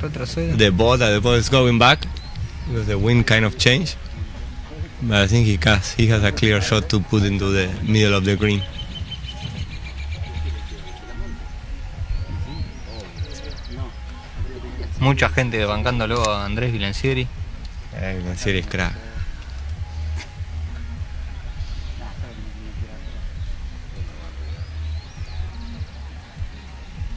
[0.57, 2.07] the ball that the ball is going back
[2.73, 3.97] because the wind kind of changed.
[5.03, 8.15] But I think he has he has a clear shot to put into the middle
[8.15, 8.63] of the green.
[15.01, 17.27] Mucha gente bancándolo a Andrés Vilancieri.
[17.97, 18.95] Eh, Vilancieri es crack.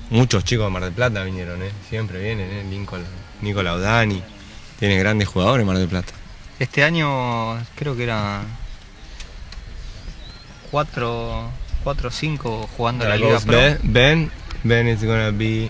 [0.10, 1.72] Muchos chicos de Mar del Plata vinieron, ¿eh?
[1.90, 2.64] Siempre vienen, ¿eh?
[2.70, 3.04] Lincoln,
[3.42, 4.35] Nico Laudani.
[4.80, 6.14] Tiene grandes jugadores Mar del Plata.
[6.60, 8.44] Este año creo que era
[10.72, 11.52] 4
[11.86, 13.52] o 5 jugando la Liga Pro.
[13.52, 14.32] Ben, ben,
[14.64, 15.70] ben is gonna be.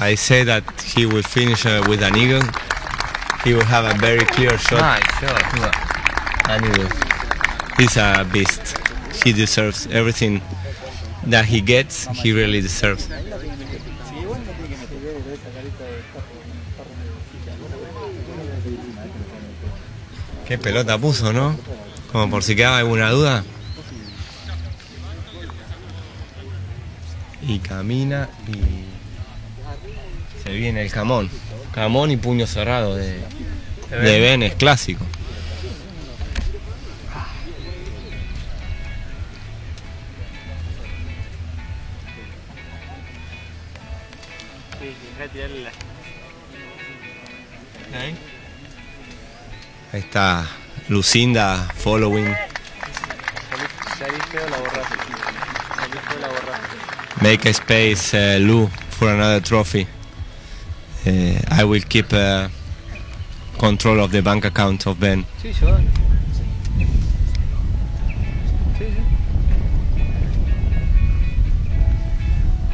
[0.00, 0.64] I say that
[0.96, 2.42] he will finish uh, with an eagle.
[3.44, 4.80] He will have a very clear shot.
[4.80, 5.42] Nice shot.
[6.62, 6.88] He will.
[7.78, 8.76] He's a beast.
[9.24, 10.42] He deserves everything
[11.26, 12.06] that he gets.
[12.22, 13.08] He really deserves.
[20.54, 21.58] Qué pelota puso, ¿no?
[22.12, 23.42] Como por si quedaba alguna duda.
[27.42, 28.84] Y camina y
[30.44, 31.28] se viene el camón.
[31.74, 33.18] Camón y puño cerrado de,
[33.90, 35.04] de Ben es clásico.
[50.14, 50.46] Está
[50.90, 52.32] Lucinda following.
[57.20, 59.88] Make a space, uh, Lou, for another trophy.
[61.04, 62.48] Uh, I will keep uh,
[63.58, 65.26] control of the bank account of Ben.
[65.42, 65.52] Sí.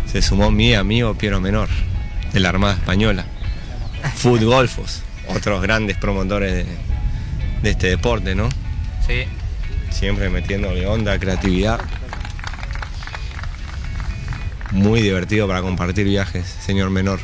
[0.04, 1.70] Se sumó mi amigo Piero Menor,
[2.34, 3.24] de la Armada Española.
[4.16, 6.89] Food Golfos, otros grandes promotores de,
[7.62, 8.48] de este deporte, ¿no?
[9.06, 9.24] Sí.
[9.90, 11.80] Siempre metiéndole onda, creatividad.
[14.72, 17.20] Muy divertido para compartir viajes, señor Menor.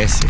[0.00, 0.24] Ese.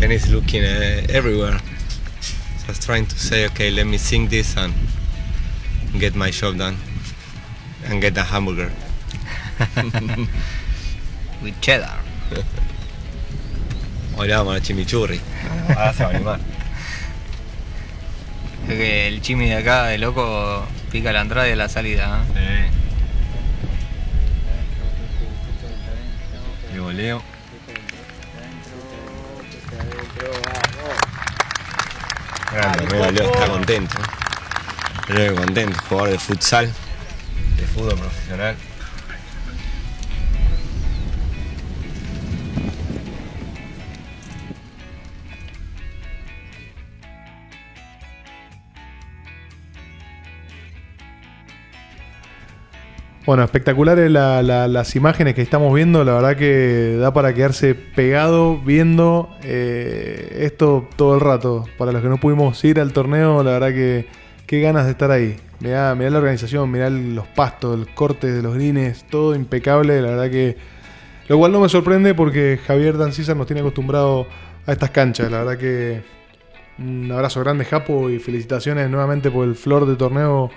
[0.00, 1.60] Ben is looking uh, everywhere.
[2.66, 4.72] Just trying to say, okay, let me sing this and
[6.00, 6.78] get my job done.
[7.84, 8.72] And get a hamburger.
[11.42, 12.01] With cheddar.
[14.22, 15.20] Hoy le vamos a chimichurri.
[15.70, 16.38] Ahora se va a animar.
[18.68, 22.24] Es que el chimi de acá, de loco, pica la entrada y la salida.
[22.36, 22.70] ¿eh?
[26.72, 27.20] De voleo.
[32.52, 33.96] Grande, me valió, está contento.
[35.04, 36.72] Creo que contento, jugador de futsal,
[37.56, 38.54] de fútbol profesional.
[53.24, 56.02] Bueno, espectaculares la- la- las imágenes que estamos viendo.
[56.04, 61.64] La verdad que da para quedarse pegado viendo eh, esto todo el rato.
[61.78, 64.06] Para los que no pudimos ir al torneo, la verdad que
[64.46, 65.36] qué ganas de estar ahí.
[65.60, 70.02] Mirá, mirá la organización, mirá los pastos, el corte de los greens, todo impecable.
[70.02, 70.56] La verdad que.
[71.28, 74.26] Lo cual no me sorprende porque Javier Dancisa nos tiene acostumbrado
[74.66, 75.30] a estas canchas.
[75.30, 76.02] La verdad que.
[76.78, 80.50] Un abrazo grande, Japo, y felicitaciones nuevamente por el flor de torneo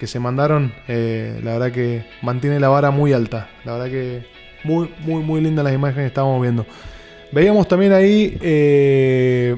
[0.00, 0.72] que se mandaron.
[0.88, 3.50] Eh, la verdad que mantiene la vara muy alta.
[3.66, 4.24] La verdad que
[4.64, 6.64] muy, muy, muy lindas las imágenes que estábamos viendo.
[7.32, 9.54] Veíamos también ahí, eh,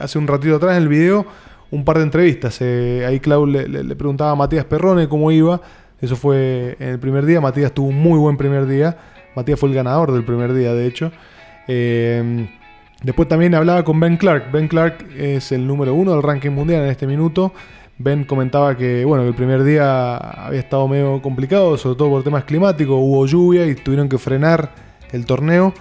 [0.00, 1.26] hace un ratito atrás en el video,
[1.72, 2.58] un par de entrevistas.
[2.60, 5.60] Eh, ahí Clau le, preguntaba a Matías Perrone cómo iba.
[6.00, 7.40] Eso fue en el primer día.
[7.40, 8.96] Matías tuvo un muy buen primer día.
[9.34, 11.10] Matías fue el ganador del primer día, de hecho.
[11.66, 14.52] Después también hablaba con Ben Clark.
[14.52, 17.52] Ben Clark es el número uno del ranking mundial en este minuto.
[17.98, 22.24] Ben comentaba que, bueno, que el primer día había estado medio complicado, sobre todo por
[22.24, 24.74] temas climáticos, hubo lluvia y tuvieron que frenar
[25.12, 25.72] el torneo.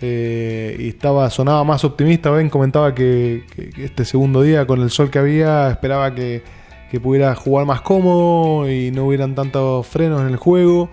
[0.00, 2.30] eh, y estaba sonaba más optimista.
[2.30, 3.44] Ben comentaba que,
[3.76, 6.42] este segundo día, con el sol que había, esperaba que,
[7.02, 10.88] pudiera jugar más cómodo y no hubieran tantos frenos en el juego.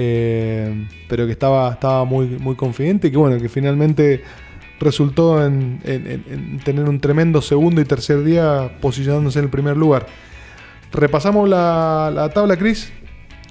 [0.00, 4.22] Eh, pero que estaba, estaba muy, muy confidente y que bueno, que finalmente
[4.80, 5.80] resultó en,
[6.64, 10.06] tener un tremendo segundo y tercer día posicionándose en el primer lugar.
[10.92, 12.92] Repasamos la, la tabla, Chris.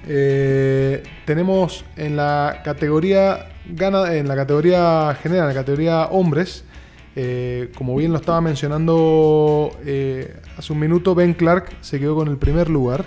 [0.06, 6.64] Eh, tenemos en la categoría gana, en la categoría general, en la categoría hombres,
[7.14, 12.28] eh, como bien lo estaba mencionando eh, hace un minuto, Ben Clark se quedó con
[12.28, 13.04] el primer lugar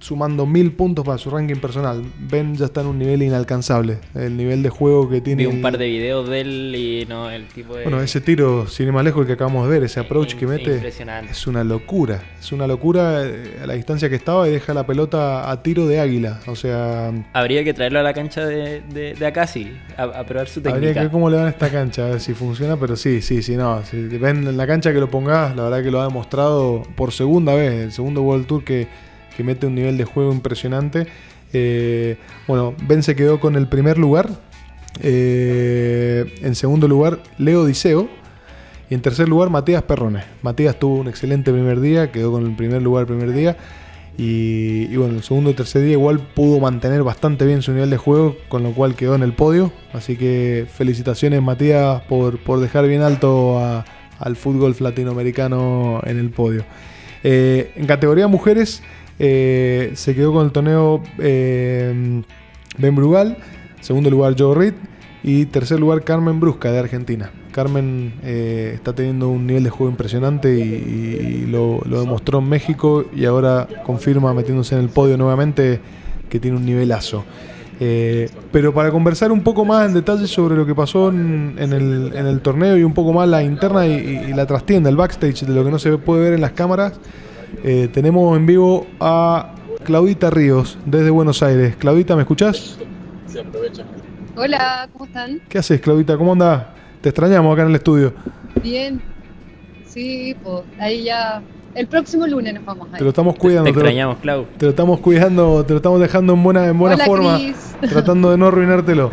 [0.00, 2.02] sumando mil puntos para su ranking personal.
[2.18, 3.98] Ben ya está en un nivel inalcanzable.
[4.14, 5.46] El nivel de juego que tiene.
[5.46, 7.84] Vi un par de videos de él y no, el tipo de.
[7.84, 10.82] Bueno, ese tiro, sin ir más lejos, que acabamos de ver, ese approach que mete.
[11.30, 12.22] Es una locura.
[12.38, 15.86] Es una locura eh, a la distancia que estaba y deja la pelota a tiro
[15.86, 16.40] de águila.
[16.46, 17.12] O sea.
[17.32, 20.76] Habría que traerlo a la cancha de, de, acá, sí, a, probar su técnica.
[20.76, 23.20] Habría que ver cómo le van a esta cancha, a ver si funciona, pero sí,
[23.22, 23.82] sí, sí, no.
[23.84, 27.12] Si ven en la cancha que lo pongas, la verdad que lo ha demostrado por
[27.12, 28.88] segunda vez, el segundo World Tour que
[29.36, 31.06] que mete un nivel de juego impresionante.
[31.52, 32.16] Eh,
[32.46, 34.28] bueno, Ben se quedó con el primer lugar.
[35.02, 38.08] Eh, en segundo lugar, Leo Diceo.
[38.88, 40.22] Y en tercer lugar, Matías Perrone.
[40.42, 43.56] Matías tuvo un excelente primer día, quedó con el primer lugar el primer día.
[44.18, 47.98] Y, bueno, el segundo y tercer día igual pudo mantener bastante bien su nivel de
[47.98, 49.72] juego, con lo cual quedó en el podio.
[49.92, 53.60] Así que felicitaciones Matías por, dejar bien alto
[54.18, 56.64] al fútbol latinoamericano en el podio.
[57.24, 58.82] Eh, en categoría mujeres,
[59.18, 62.22] eh, se quedó con el torneo eh,
[62.78, 63.38] Ben Brugal.
[63.80, 64.74] Segundo lugar Joe Reed.
[65.22, 67.30] Y tercer lugar Carmen Brusca de Argentina.
[67.50, 73.24] Carmen eh, está teniendo un nivel de juego impresionante y, lo, demostró en México y
[73.24, 75.80] ahora confirma metiéndose en el podio nuevamente
[76.28, 77.24] que tiene un nivelazo.
[78.52, 82.76] pero para conversar un poco más en detalle sobre lo que pasó en, el, torneo
[82.76, 85.70] y un poco más la interna y, y, la trastienda, el backstage de lo que
[85.70, 86.92] no se puede ver en las cámaras,
[87.64, 91.76] eh, tenemos en vivo a Claudita Ríos desde Buenos Aires.
[91.76, 92.78] Claudita, ¿me escuchás?
[93.26, 93.84] Se aprovecha.
[94.36, 95.40] Hola, ¿cómo están?
[95.48, 96.16] ¿Qué haces, Claudita?
[96.16, 96.66] ¿Cómo andás?
[97.00, 98.12] Te extrañamos acá en el estudio.
[98.62, 99.00] Bien.
[99.86, 101.42] Sí, pues ahí ya.
[101.74, 102.98] El próximo lunes nos vamos a ir.
[102.98, 103.64] Te lo estamos cuidando.
[103.64, 104.46] Te, extrañamos, Clau.
[104.56, 107.38] Te lo estamos cuidando, te lo estamos dejando en buena, en buena forma.
[107.80, 109.10] Tratando de no arruinártelo.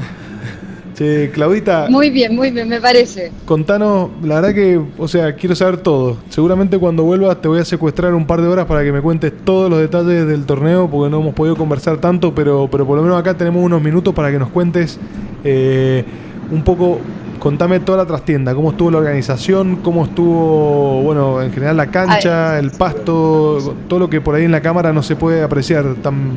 [0.95, 1.87] Che, Claudita.
[1.89, 3.31] Muy bien, muy bien, me parece.
[3.45, 6.17] Contanos, la verdad que, o sea, quiero saber todo.
[6.29, 9.33] Seguramente cuando vuelvas te voy a secuestrar un par de horas para que me cuentes
[9.43, 13.03] todos los detalles del torneo, porque no hemos podido conversar tanto, pero, pero por lo
[13.03, 14.99] menos acá tenemos unos minutos para que nos cuentes
[15.43, 16.03] eh,
[16.51, 16.99] un poco.
[17.39, 22.57] Contame toda la trastienda, cómo estuvo la organización, cómo estuvo, bueno, en general la cancha,
[22.57, 26.31] el pasto, todo lo que por ahí en la cámara no se puede apreciar tan,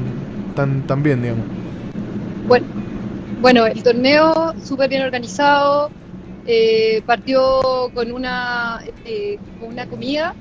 [0.56, 1.44] tan, tan bien, digamos.
[2.48, 2.66] Bueno,
[3.46, 5.88] bueno, el torneo súper bien organizado,
[6.48, 10.34] eh, partió con una, eh, una comida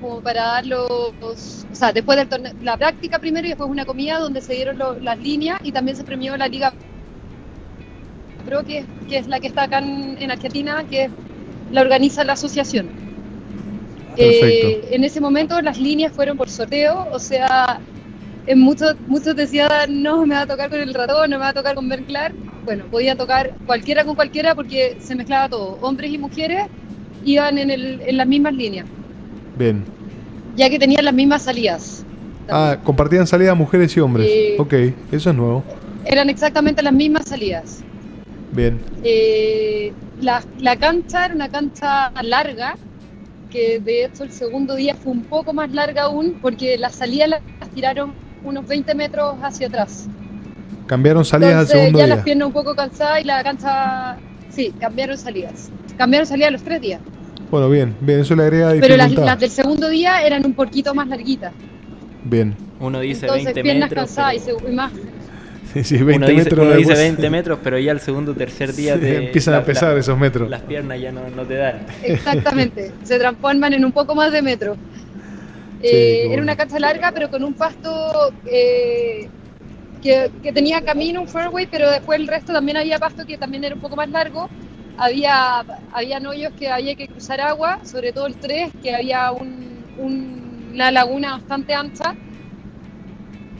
[0.00, 0.80] como para dar los,
[1.20, 1.34] o
[1.72, 5.18] sea, después del torneo, la práctica primero y después una comida donde se dieron las
[5.18, 6.72] líneas y también se premió la Liga
[8.46, 11.10] Pro, que, que es la que está acá en, Argentina, que
[11.72, 12.90] la organiza la asociación.
[14.16, 17.80] Eh, en ese momento las líneas fueron por sorteo, o sea,
[18.46, 21.48] en muchos, muchos decían, no, me va a tocar con el ratón, no me va
[21.48, 22.51] a tocar con Ben Clark.
[22.64, 25.78] Bueno, podía tocar cualquiera con cualquiera porque se mezclaba todo.
[25.80, 26.66] Hombres y mujeres
[27.24, 28.86] iban en, el, en las mismas líneas.
[29.58, 29.84] Bien.
[30.56, 32.04] Ya que tenían las mismas salidas.
[32.48, 34.30] Ah, compartían salidas mujeres y hombres.
[34.58, 34.72] ok,
[35.10, 35.64] eso es nuevo.
[36.04, 37.82] Eran exactamente las mismas salidas.
[38.52, 38.78] Bien.
[39.02, 42.76] Eh, la, la cancha era una cancha larga,
[43.50, 47.28] que de hecho el segundo día fue un poco más larga aún, porque las salidas
[47.28, 47.40] las
[47.74, 48.12] tiraron
[48.44, 50.08] unos 20 metros hacia atrás.
[50.92, 52.16] Cambiaron salidas al segundo ya día.
[52.16, 54.18] las piernas un poco cansadas y la cancha...
[54.50, 55.70] Sí, cambiaron salidas.
[55.96, 57.00] Cambiaron salidas los tres días.
[57.50, 59.08] Bueno, bien, bien, eso le agrega dificultad.
[59.08, 61.54] Pero las, del segundo día eran un poquito más larguitas.
[62.24, 62.54] Bien.
[62.78, 64.92] Uno dice Entonces, 20 piernas cansadas y, más...
[65.72, 66.66] Sí, sí, 20 uno dice, metros.
[66.66, 69.96] Uno dice 20 metros, pero ya el segundo o tercer día te, empiezan a pesar
[69.96, 70.50] esos metros.
[70.50, 71.86] Las piernas ya no, no te dan.
[72.02, 74.76] Exactamente, se transforman en un poco más de metro.
[75.82, 79.30] Eh, era una cancha larga, pero con un pasto eh,
[80.02, 83.74] que, tenía camino, un fairway, pero después el resto también había pasto que también era
[83.74, 84.48] un poco más largo.
[84.98, 89.30] Había, había hoyos que había que cruzar agua, sobre todo el 3, que había
[89.98, 92.14] una laguna bastante ancha.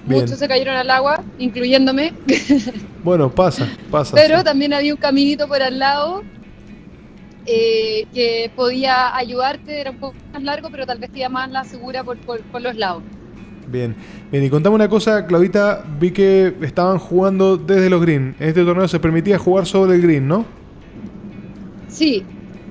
[0.05, 2.13] Muchos se cayeron al agua, incluyéndome.
[3.03, 4.15] Bueno, pasa, pasa.
[4.15, 6.23] Pero también había un caminito por al lado
[7.47, 11.65] eh, que podía ayudarte, era un poco más largo, pero tal vez te más la
[11.65, 13.03] segura por, por, los lados.
[13.69, 13.95] Bien.
[14.31, 18.35] Bien, y contame una cosa, Claudita, vi que estaban jugando desde los green.
[18.41, 20.45] En este torneo se permitía jugar sobre el green, ¿no?
[21.89, 22.25] Sí,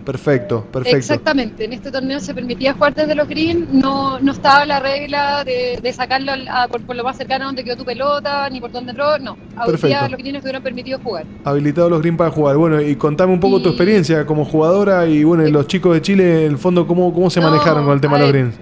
[0.06, 0.98] Perfecto, perfecto.
[0.98, 1.64] exactamente.
[1.64, 5.80] En este torneo se permitía jugar desde los green, no, no estaba la regla de,
[5.82, 8.90] de sacarlo a- por, por lo más cercano donde quedó tu pelota, ni por donde
[8.92, 9.38] entró, no.
[9.64, 10.08] Perfecto.
[10.10, 11.26] los greens estuvieron permitidos jugar.
[11.44, 12.58] Habilitados los green para jugar.
[12.58, 16.02] Bueno, y contame un poco tu experiencia como jugadora y bueno, y los chicos de
[16.02, 18.56] Chile, en el fondo, ¿cómo, cómo se No, manejaron con el tema de los greens?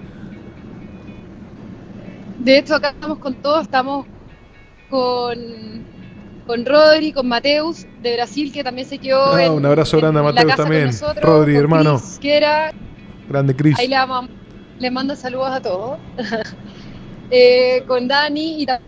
[2.40, 4.06] De hecho, acá estamos con todos, estamos
[4.88, 5.36] con,
[6.46, 10.20] con Rodri, con Mateus de Brasil, que también se quedó Ah, en, un abrazo grande
[10.20, 10.86] a Mateus también.
[10.86, 12.00] nosotros, Rodri, hermano.
[12.20, 12.72] Que era
[13.28, 13.78] Grande Cris.
[13.78, 13.96] Ahí le,
[14.78, 15.98] le mando saludos a todos.
[17.32, 18.80] Eh, con Dani y ta-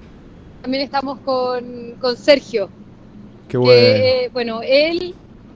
[0.63, 2.69] también estamos con, con Sergio.
[3.47, 3.71] Qué que, bueno.
[3.79, 5.15] eh, bueno, él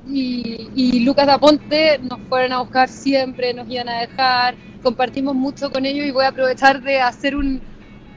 [0.09, 5.69] y, y Lucas Daponte nos fueron a buscar siempre, nos iban a dejar, compartimos mucho
[5.73, 7.61] con ellos y voy a aprovechar de hacer un,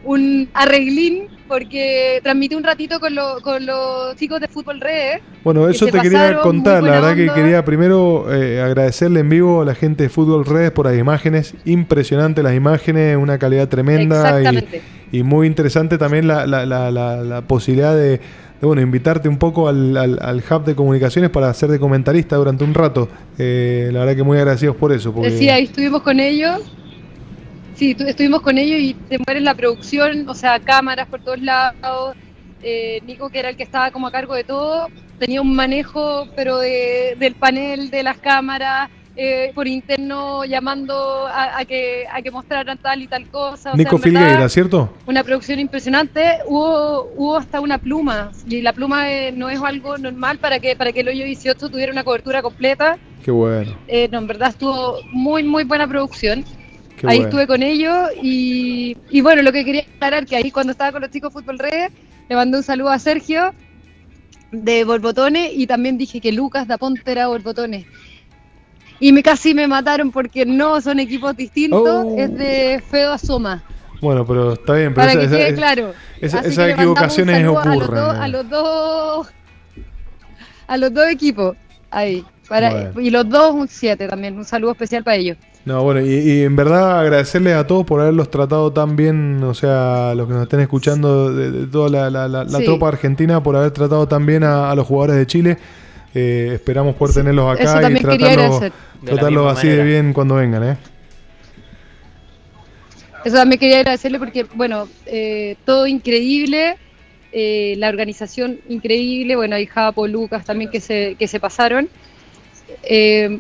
[0.04, 5.20] un arreglín porque transmití un ratito con, lo- con los chicos de Fútbol Red.
[5.44, 6.84] Bueno, eso te quería contar.
[6.84, 10.72] La verdad que quería primero eh, agradecerle en vivo a la gente de Fútbol Redes
[10.72, 11.56] por las imágenes.
[11.66, 14.82] Impresionante las imágenes, una calidad tremenda Exactamente.
[15.12, 18.20] y, y muy interesante también la, la- la- la- la posibilidad de, de,
[18.62, 22.64] bueno, invitarte un poco al, al- al hub de comunicaciones para ser de comentarista durante
[22.64, 23.10] un rato.
[23.40, 25.12] Eh, la verdad que muy agradecidos por eso.
[25.14, 25.32] Porque...
[25.32, 26.62] Sí, ahí estuvimos con ellos.
[27.80, 31.40] Sí, tu- estuvimos con ellos y te mueres la producción, o sea, cámaras por todos
[31.40, 32.14] lados.
[32.62, 36.28] Eh, Nico, que era el que estaba como a cargo de todo, tenía un manejo,
[36.36, 42.22] pero de- del panel, de las cámaras, eh, por interno llamando a, a que, a
[42.22, 43.70] que mostraran tal y tal cosa.
[43.72, 44.94] o sea, Nico verdad, Filgueira, ¿cierto?
[45.06, 46.40] Una producción impresionante.
[46.48, 50.76] Hubo, hubo hasta una pluma, y la pluma eh, no es algo normal para que,
[50.76, 52.98] para que el hoyo 18 tuviera una cobertura completa.
[53.24, 53.72] Qué bueno.
[53.88, 56.44] Eh, no, en verdad estuvo muy, muy buena producción.
[57.00, 57.30] Qué ahí bueno.
[57.30, 61.02] estuve con ellos y, y bueno, lo que quería aclarar que ahí cuando estaba con
[61.02, 61.92] los chicos Fútbol Red,
[62.28, 63.54] le mandé un saludo a Sergio
[64.52, 67.86] de Borbotones y también dije que Lucas da Ponte era Borbotones.
[69.00, 72.16] Y me casi me mataron porque no son equipos distintos, Oh.
[72.18, 73.64] es de Feo Asoma.
[74.02, 74.94] Bueno, pero está bien.
[74.94, 75.94] Pero Para esa- que quede esa- claro.
[76.20, 77.96] esa- esas equivocaciones a los ocurren.
[77.96, 79.28] dos- A los dos,
[80.68, 81.56] a los dos equipos.
[81.92, 82.26] Ahí.
[82.50, 83.00] Para, Bueno.
[83.02, 84.36] Y los dos un 7 también.
[84.38, 85.38] Un saludo especial para ellos.
[85.66, 89.54] No, bueno, y, y en verdad agradecerles a todos por haberlos tratado tan bien, o
[89.54, 92.66] sea, los que nos estén escuchando de, de toda la, la- la- la Sí.
[92.66, 95.58] tropa argentina, por haber tratado tan bien a, a los jugadores de Chile.
[96.16, 98.64] Eh, esperamos poder tenerlos acá y tratarlos,
[99.06, 100.78] tratarlos así de bien cuando vengan, ¿eh?
[103.26, 106.78] Eso también quería agradecerle porque, bueno, eh, todo increíble,
[107.32, 111.90] eh, la organización increíble, bueno, hay Japo, Lucas también que se, que se pasaron.
[112.84, 113.38] Eh,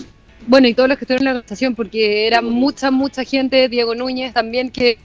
[0.48, 3.96] bueno, y todos los que estuvieron en la organización, porque era mucha, mucha gente, Diego
[3.96, 4.98] Núñez también, que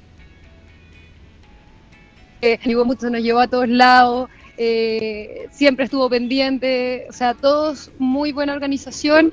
[2.41, 8.33] que mucho, nos llevó a todos lados, eh, siempre estuvo pendiente, o sea, todos muy
[8.33, 9.33] buena organización.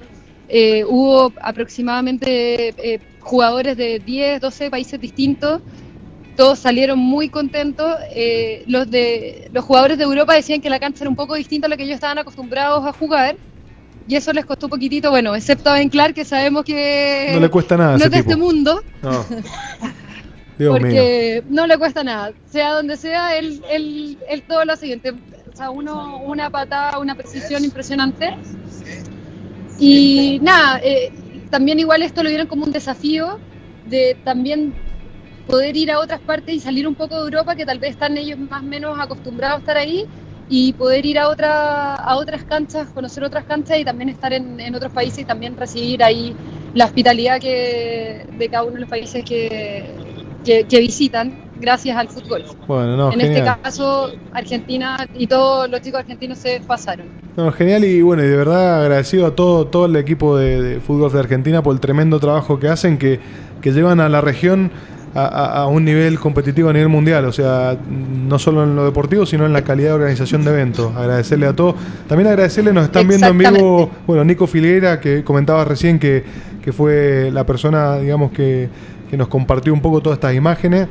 [0.50, 5.62] Eh, hubo aproximadamente eh, jugadores de 10, 12 países distintos.
[6.36, 7.96] Todos salieron muy contentos.
[8.14, 11.68] Eh, los, de, los jugadores de Europa decían que la cancha era un poco distinta
[11.68, 13.36] a lo que ellos estaban acostumbrados a jugar.
[14.12, 17.40] Y eso les costó un poquitito, bueno, excepto a Ben Clark, que sabemos que No
[17.40, 18.32] le cuesta nada no ese es de tipo.
[18.32, 18.84] este mundo.
[19.02, 19.10] No.
[20.60, 20.82] Dios mío.
[20.82, 22.34] porque no le cuesta nada.
[22.50, 25.12] Sea donde sea, él, él, él todo lo siguiente.
[25.12, 28.36] O sea, uno, una patada, una precisión impresionante.
[29.80, 31.14] Y nada, eh,
[31.50, 33.40] también igual esto lo vieron como un desafío
[33.86, 34.74] de también
[35.48, 38.18] poder ir a otras partes y salir un poco de Europa, que tal vez están
[38.18, 40.06] ellos más o menos acostumbrados a estar ahí,
[40.54, 44.60] y poder ir a, otra, a otras canchas, conocer otras canchas y también estar en,
[44.60, 46.36] en otros países y también recibir ahí
[46.74, 49.96] la hospitalidad que, de cada uno de los países que,
[50.44, 52.44] que, que visitan gracias al fútbol.
[52.68, 53.38] Bueno, no, en genial.
[53.38, 57.06] este caso, Argentina y todos los chicos argentinos se pasaron.
[57.38, 60.80] No, genial y bueno, y de verdad agradecido a todo, todo el equipo de, de
[60.82, 63.22] fútbol de Argentina por el tremendo trabajo que hacen, que,
[63.62, 64.70] que llevan a la región
[65.14, 68.86] a, a- a un nivel competitivo a nivel mundial, o sea, no solo en lo
[68.86, 70.96] deportivo, sino en la calidad de organización de eventos.
[70.96, 71.76] Agradecerle a todos.
[72.08, 76.24] También agradecerle, nos están viendo en vivo, bueno, Nico Filgueira, que comentabas recién que,
[76.64, 78.70] que fue la persona, digamos, que,
[79.10, 80.88] que nos compartió un poco todas estas imágenes.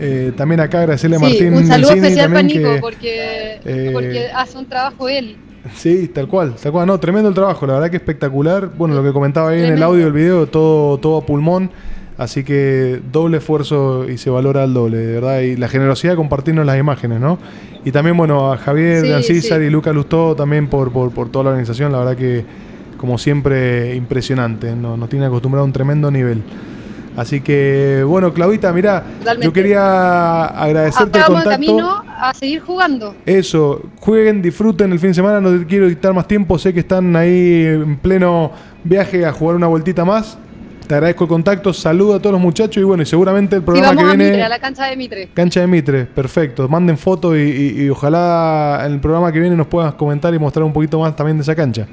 [0.00, 3.90] Eh, también acá agradecerle a Sí, Martín un saludo especial para Nico que- porque, eh,
[3.92, 5.36] porque hace un trabajo él.
[5.76, 6.88] Sí, tal cual, tal cual.
[6.88, 8.70] No, tremendo el trabajo, la verdad que espectacular.
[8.76, 9.86] Bueno, lo que comentaba ahí en el Tremendo.
[9.86, 11.70] audio del video, todo, todo a pulmón.
[12.18, 15.40] Así que doble esfuerzo y se valora al doble, de verdad.
[15.40, 17.38] Y la generosidad de compartirnos las imágenes, ¿no?
[17.84, 19.66] Y también, bueno, a Javier, Sí, Dan César sí.
[19.66, 21.90] y Lucas Lustó también por, por, por toda la organización.
[21.90, 22.44] La verdad que,
[22.98, 24.76] como siempre, impresionante.
[24.76, 24.96] ¿no?
[24.96, 26.42] Nos tiene acostumbrado a un tremendo nivel.
[27.16, 29.04] Así que, bueno, Claudita, mira,
[29.40, 31.50] yo quería agradecerte el contacto.
[31.50, 33.14] camino a seguir jugando.
[33.26, 36.80] Eso, jueguen, disfruten el fin de semana, no te quiero quitar más tiempo, sé que
[36.80, 38.52] están ahí en pleno
[38.84, 40.38] viaje a jugar una vueltita más.
[40.86, 43.88] Te agradezco el contacto, saludo a todos los muchachos y bueno, y seguramente el programa
[43.88, 44.24] vamos que a viene...
[44.30, 45.28] Mitre, a la cancha de Mitre.
[45.32, 46.68] Cancha de Mitre, perfecto.
[46.68, 50.38] Manden fotos y, y- y ojalá en el programa que viene nos puedas comentar y
[50.38, 51.86] mostrar un poquito más también de esa cancha.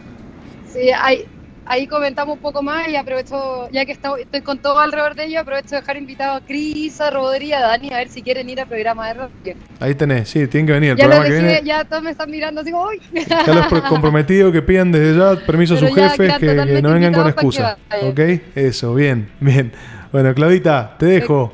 [0.74, 1.24] Sí, ahí,
[1.70, 5.26] ahí comentamos un poco más y aprovecho, ya que está- estoy con todo alrededor de
[5.26, 8.50] ello, aprovecho de dejar invitado a Cris, a Rodri, a Dani, a ver si quieren
[8.50, 9.56] ir al programa de radio.
[9.80, 10.90] Ahí tenés, sí, tienen que venir.
[10.92, 13.00] El Ya programa que todos me están mirando así como, ¡uy!
[13.30, 16.92] ya los pro- comprometidos que pidan desde ya permiso a sus ya jefes que, no
[16.92, 17.78] vengan con excusa.
[18.02, 18.20] ¿Ok?
[18.56, 19.72] Eso, bien, bien.
[20.12, 21.54] Bueno, Claudita, te dejo.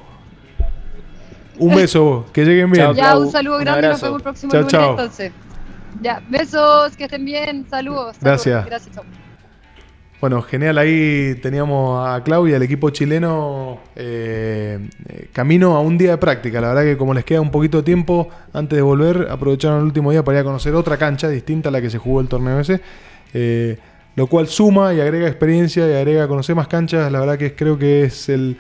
[1.58, 2.94] Un beso, que lleguen bien.
[2.94, 4.90] ya, un saludo grande y nos vemos el próximo Chao, lunes chao.
[4.92, 5.32] entonces.
[6.02, 8.16] Ya, besos, que estén bien, saludos.
[8.16, 8.18] saludos.
[8.22, 8.66] Gracias.
[8.66, 9.04] Gracias, chao.
[10.26, 16.10] Bueno, genial, ahí teníamos a Claudia, el equipo chileno, eh, eh, camino a un día
[16.10, 16.60] de práctica.
[16.60, 19.84] La verdad que como les queda un poquito de tiempo antes de volver, aprovecharon el
[19.84, 22.28] último día para ir a conocer otra cancha distinta a la que se jugó el
[22.28, 22.82] torneo ese.
[23.36, 23.78] eh,
[24.16, 27.12] lo cual suma y agrega experiencia y agrega conocer más canchas.
[27.12, 28.58] La verdad que creo que es el,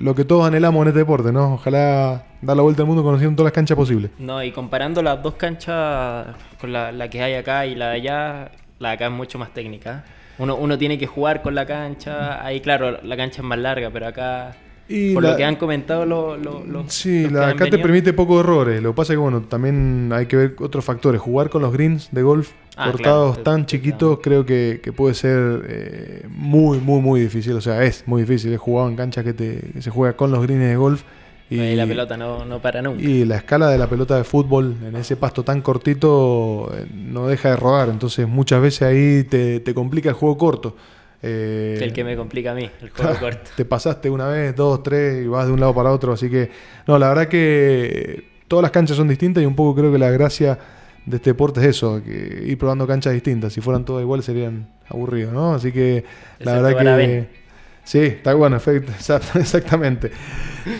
[0.00, 1.54] lo que todos anhelamos en este deporte, ¿no?
[1.54, 4.10] Ojalá dar la vuelta al mundo conociendo todas las canchas posibles.
[4.18, 6.26] No, y comparando las dos canchas
[6.60, 9.54] con la que hay acá y la de allá, la de acá es mucho más
[9.54, 10.04] técnica.
[10.38, 12.44] Uno, uno tiene que jugar con la cancha.
[12.44, 14.56] Ahí, claro, la cancha es más larga, pero acá,
[14.88, 18.12] Y por la- lo que han comentado los, los, los- Sí, la, acá te permite
[18.12, 18.80] pocos errores.
[18.82, 21.20] Lo que pasa es que, bueno, también hay que ver otros factores.
[21.20, 23.42] Jugar con los greens de golf Ah, cortados claro.
[23.42, 27.54] tan chiquitos creo que, que puede ser eh, muy, muy, muy difícil.
[27.54, 28.52] O sea, es muy difícil.
[28.52, 31.02] He jugado en canchas que, te- que se juega con los greens de golf.
[31.50, 33.02] Y, Y la pelota no, no para nunca.
[33.02, 37.26] y la escala de la pelota de fútbol en ese pasto tan cortito eh, no
[37.26, 37.88] deja de rodar.
[37.88, 40.76] Entonces, muchas veces ahí te, te complica el juego corto.
[41.22, 43.50] Eh, El que me complica a mí, el juego corto.
[43.56, 46.12] te pasaste una vez, dos, tres y vas de un lado para otro.
[46.12, 46.50] Así que,
[46.86, 50.10] no, la verdad que todas las canchas son distintas y un poco creo que la
[50.10, 50.58] gracia
[51.06, 53.52] de este deporte es eso, que ir probando canchas distintas.
[53.54, 55.54] Si fueran todas iguales serían aburridos, ¿no?
[55.54, 56.04] Así que
[56.40, 57.47] la verdad que...
[57.88, 60.12] Sí, está bueno, exactamente.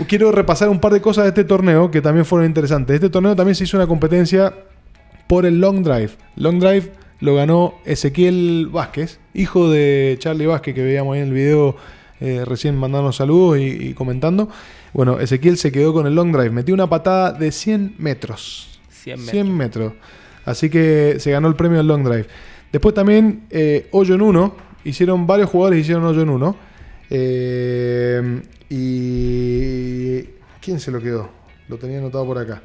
[0.06, 2.92] Quiero repasar un par de cosas de este torneo que también fueron interesantes.
[2.92, 4.52] Este torneo también se hizo una competencia
[5.26, 6.10] por el long drive.
[6.36, 11.32] Long drive lo ganó Ezequiel Vázquez, hijo de Charlie Vázquez, que veíamos ahí en el
[11.32, 11.76] video
[12.20, 14.50] eh, recién mandando saludos y, y comentando.
[14.92, 16.50] Bueno, Ezequiel se quedó con el long drive.
[16.50, 18.80] Metió una patada de 100 metros.
[18.90, 19.30] 100 metros.
[19.30, 19.92] 100 metros.
[20.44, 22.26] Así que se ganó el premio del long drive.
[22.70, 24.56] Después también eh, hoyo en uno.
[24.84, 26.67] Hicieron varios jugadores hicieron hoyo en uno.
[27.10, 28.40] Eh,
[28.70, 30.22] y
[30.60, 31.28] ¿quién se lo quedó?
[31.68, 32.62] Lo tenía anotado por acá.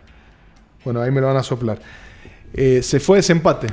[0.83, 1.79] Bueno, ahí me lo van a soplar.
[2.53, 3.67] Eh, se fue desempate.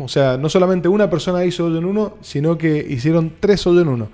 [0.00, 3.80] O sea, no solamente una persona hizo hoyo en uno, sino que hicieron tres hoyo
[3.82, 4.08] en uno.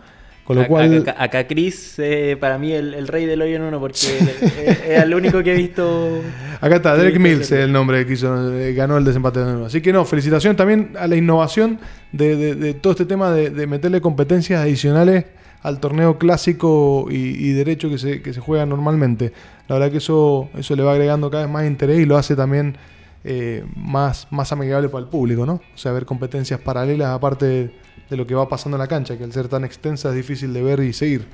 [0.44, 3.55] Con lo Acá- cual, Acá, acá Chris, eh, para mí, el, el rey del hoyo
[3.57, 4.42] en uno, porque es
[4.88, 6.20] es el único que he visto.
[6.61, 7.64] Acá está, Derek Mills, hacerlo.
[7.66, 9.66] el nombre que hizo, eh, ganó el desempate de nuevo.
[9.66, 11.78] Así que no, felicitaciones también a la innovación
[12.11, 15.26] de, de- de todo este tema de, de meterle competencias adicionales
[15.62, 19.32] al torneo clásico y, derecho que se, que se juega normalmente.
[19.68, 22.34] La verdad que eso, eso le va agregando cada vez más interés y lo hace
[22.34, 22.76] también
[23.24, 25.54] eh, más, más amigable para el público, ¿no?
[25.54, 27.70] O sea, ver competencias paralelas aparte de,
[28.11, 30.52] de lo que va pasando en la cancha, que al ser tan extensa es difícil
[30.52, 31.26] de ver y seguir.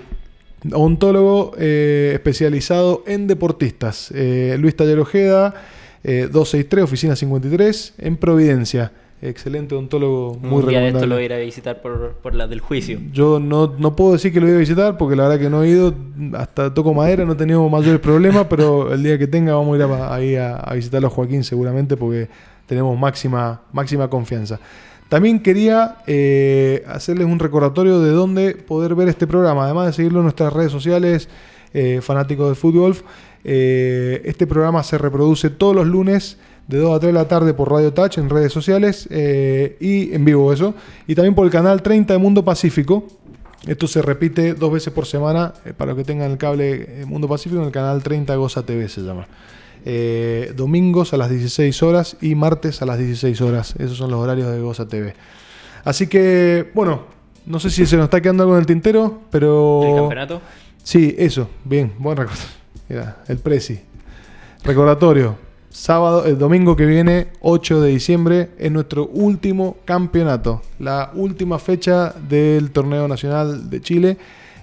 [0.72, 4.10] Ontólogo eh, especializado en deportistas.
[4.14, 5.54] Eh, Luis Taller Ojeda,
[6.02, 8.92] eh, 263, oficina 53, en Providencia.
[9.22, 12.34] Excelente odontólogo, muy Un día de esto lo voy a ir a visitar por, por
[12.34, 13.00] la del juicio.
[13.10, 15.62] Yo no, no puedo decir que lo voy a visitar porque la verdad que no
[15.62, 15.94] he ido,
[16.34, 19.76] hasta toco madera, no he tenido mayores problemas, pero el día que tenga vamos a
[19.78, 22.28] ir a- ahí a, a visitarlo a Joaquín seguramente porque
[22.66, 24.60] tenemos máxima, máxima confianza.
[25.08, 30.20] También quería eh, hacerles un recordatorio de dónde poder ver este programa, además de seguirlo
[30.20, 31.28] en nuestras redes sociales,
[31.72, 32.96] eh, fanáticos de fútbol.
[33.46, 37.52] eh, este programa se reproduce todos los lunes de 2 a 3 de la tarde
[37.52, 40.74] por Radio Touch en redes sociales y en vivo eso.
[41.06, 43.06] Y también por el canal 30 de Mundo Pacífico.
[43.66, 47.60] Esto se repite dos veces por semana para los que tengan el cable Mundo Pacífico
[47.60, 49.26] en el canal 30 Goza TV se llama.
[49.86, 53.74] Eh, domingos a las 16 horas y martes a las 16 horas.
[53.78, 55.14] Esos son los horarios de Goza TV.
[55.84, 57.02] Así que, bueno,
[57.44, 59.82] no sé si se nos está quedando algo en el tintero, pero...
[59.84, 60.40] ¿El campeonato?
[60.82, 62.56] Sí, eso, bien, buen recordatorio.
[62.88, 63.80] Mira, el Prezi.
[64.62, 65.36] Recordatorio.
[65.68, 70.62] Sábado, el domingo que viene, 8 de diciembre, es nuestro último campeonato.
[70.78, 74.16] La última fecha del torneo nacional de Chile.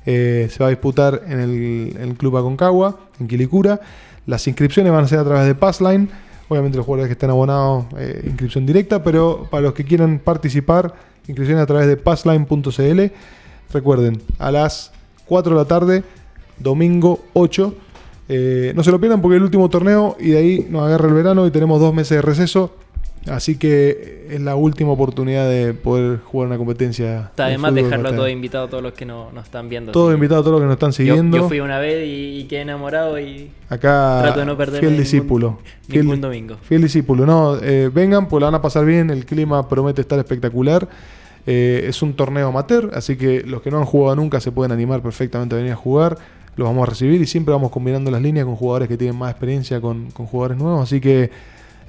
[0.05, 3.81] Eh, se va a disputar en el, en el Club Aconcagua, en Quilicura.
[4.25, 6.09] Las inscripciones van a ser a través de Passline.
[6.47, 10.93] Obviamente los jugadores que estén abonados, eh, inscripción directa, pero para los que quieran participar,
[11.27, 13.01] inscripciones a través de passline.cl.
[13.71, 14.91] Recuerden, a las
[15.27, 16.03] 4 de la tarde,
[16.59, 17.73] domingo 8.
[18.27, 21.07] Eh, no se lo pierdan porque es el último torneo y de ahí nos agarra
[21.07, 22.75] el verano y tenemos dos meses de receso.
[23.29, 27.19] Así que es la última oportunidad de poder jugar una competencia.
[27.25, 29.91] Está de además dejarlo a todos invitados, todos los que no- nos están viendo.
[29.91, 31.37] Todos invitados, todos los que nos están siguiendo.
[31.37, 34.93] Yo, fui una vez y, y quedé enamorado y Acá, trato de no perder fiel
[34.93, 35.59] ningún- discípulo.
[35.87, 36.55] ningún domingo.
[36.63, 37.27] Fiel discípulo.
[37.27, 39.11] No, eh, vengan, pues la van a pasar bien.
[39.11, 40.87] El clima promete estar espectacular.
[41.45, 44.71] Eh, es un torneo amateur, así que los que no han jugado nunca se pueden
[44.71, 46.17] animar perfectamente a venir a jugar.
[46.55, 49.29] Los vamos a recibir y siempre vamos combinando las líneas con jugadores que tienen más
[49.31, 50.81] experiencia con, con jugadores nuevos.
[50.83, 51.29] Así que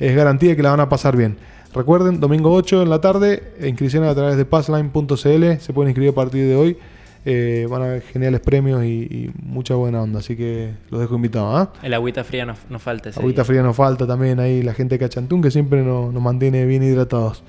[0.03, 1.37] es garantía que la van a pasar bien.
[1.73, 5.61] Recuerden, domingo 8 en la tarde, inscripciones a través de passline.cl.
[5.61, 6.77] Se pueden inscribir a partir de hoy.
[7.25, 10.19] Eh, van a haber geniales premios y, y mucha buena onda.
[10.19, 11.55] Así que los dejo invitados.
[11.57, 11.73] ¿ah?
[11.85, 13.45] El agüita fría nos, nos falta ese Agüita día.
[13.45, 16.83] fría nos falta también ahí la gente de Cachantún que siempre nos, nos mantiene bien
[16.83, 17.45] hidratados.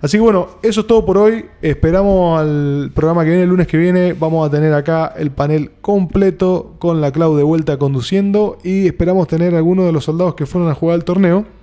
[0.00, 1.44] Así que bueno, eso es todo por hoy.
[1.60, 4.14] Esperamos al programa que viene el lunes que viene.
[4.14, 9.28] Vamos a tener acá el panel completo con la Clau de vuelta conduciendo y esperamos
[9.28, 11.57] tener algunos de los soldados que fueron a jugar el torneo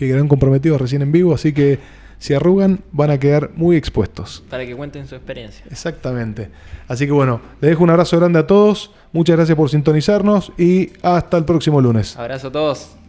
[0.00, 1.34] que quedaron comprometidos recién en vivo.
[1.34, 1.78] Así que
[2.18, 4.42] si arrugan van a quedar muy expuestos.
[4.48, 5.66] Para que cuenten su experiencia.
[5.70, 6.48] Exactamente.
[6.88, 8.92] Así que bueno, les dejo un abrazo grande a todos.
[9.12, 12.16] Muchas gracias por sintonizarnos y hasta el próximo lunes.
[12.16, 12.99] Abrazo a todos.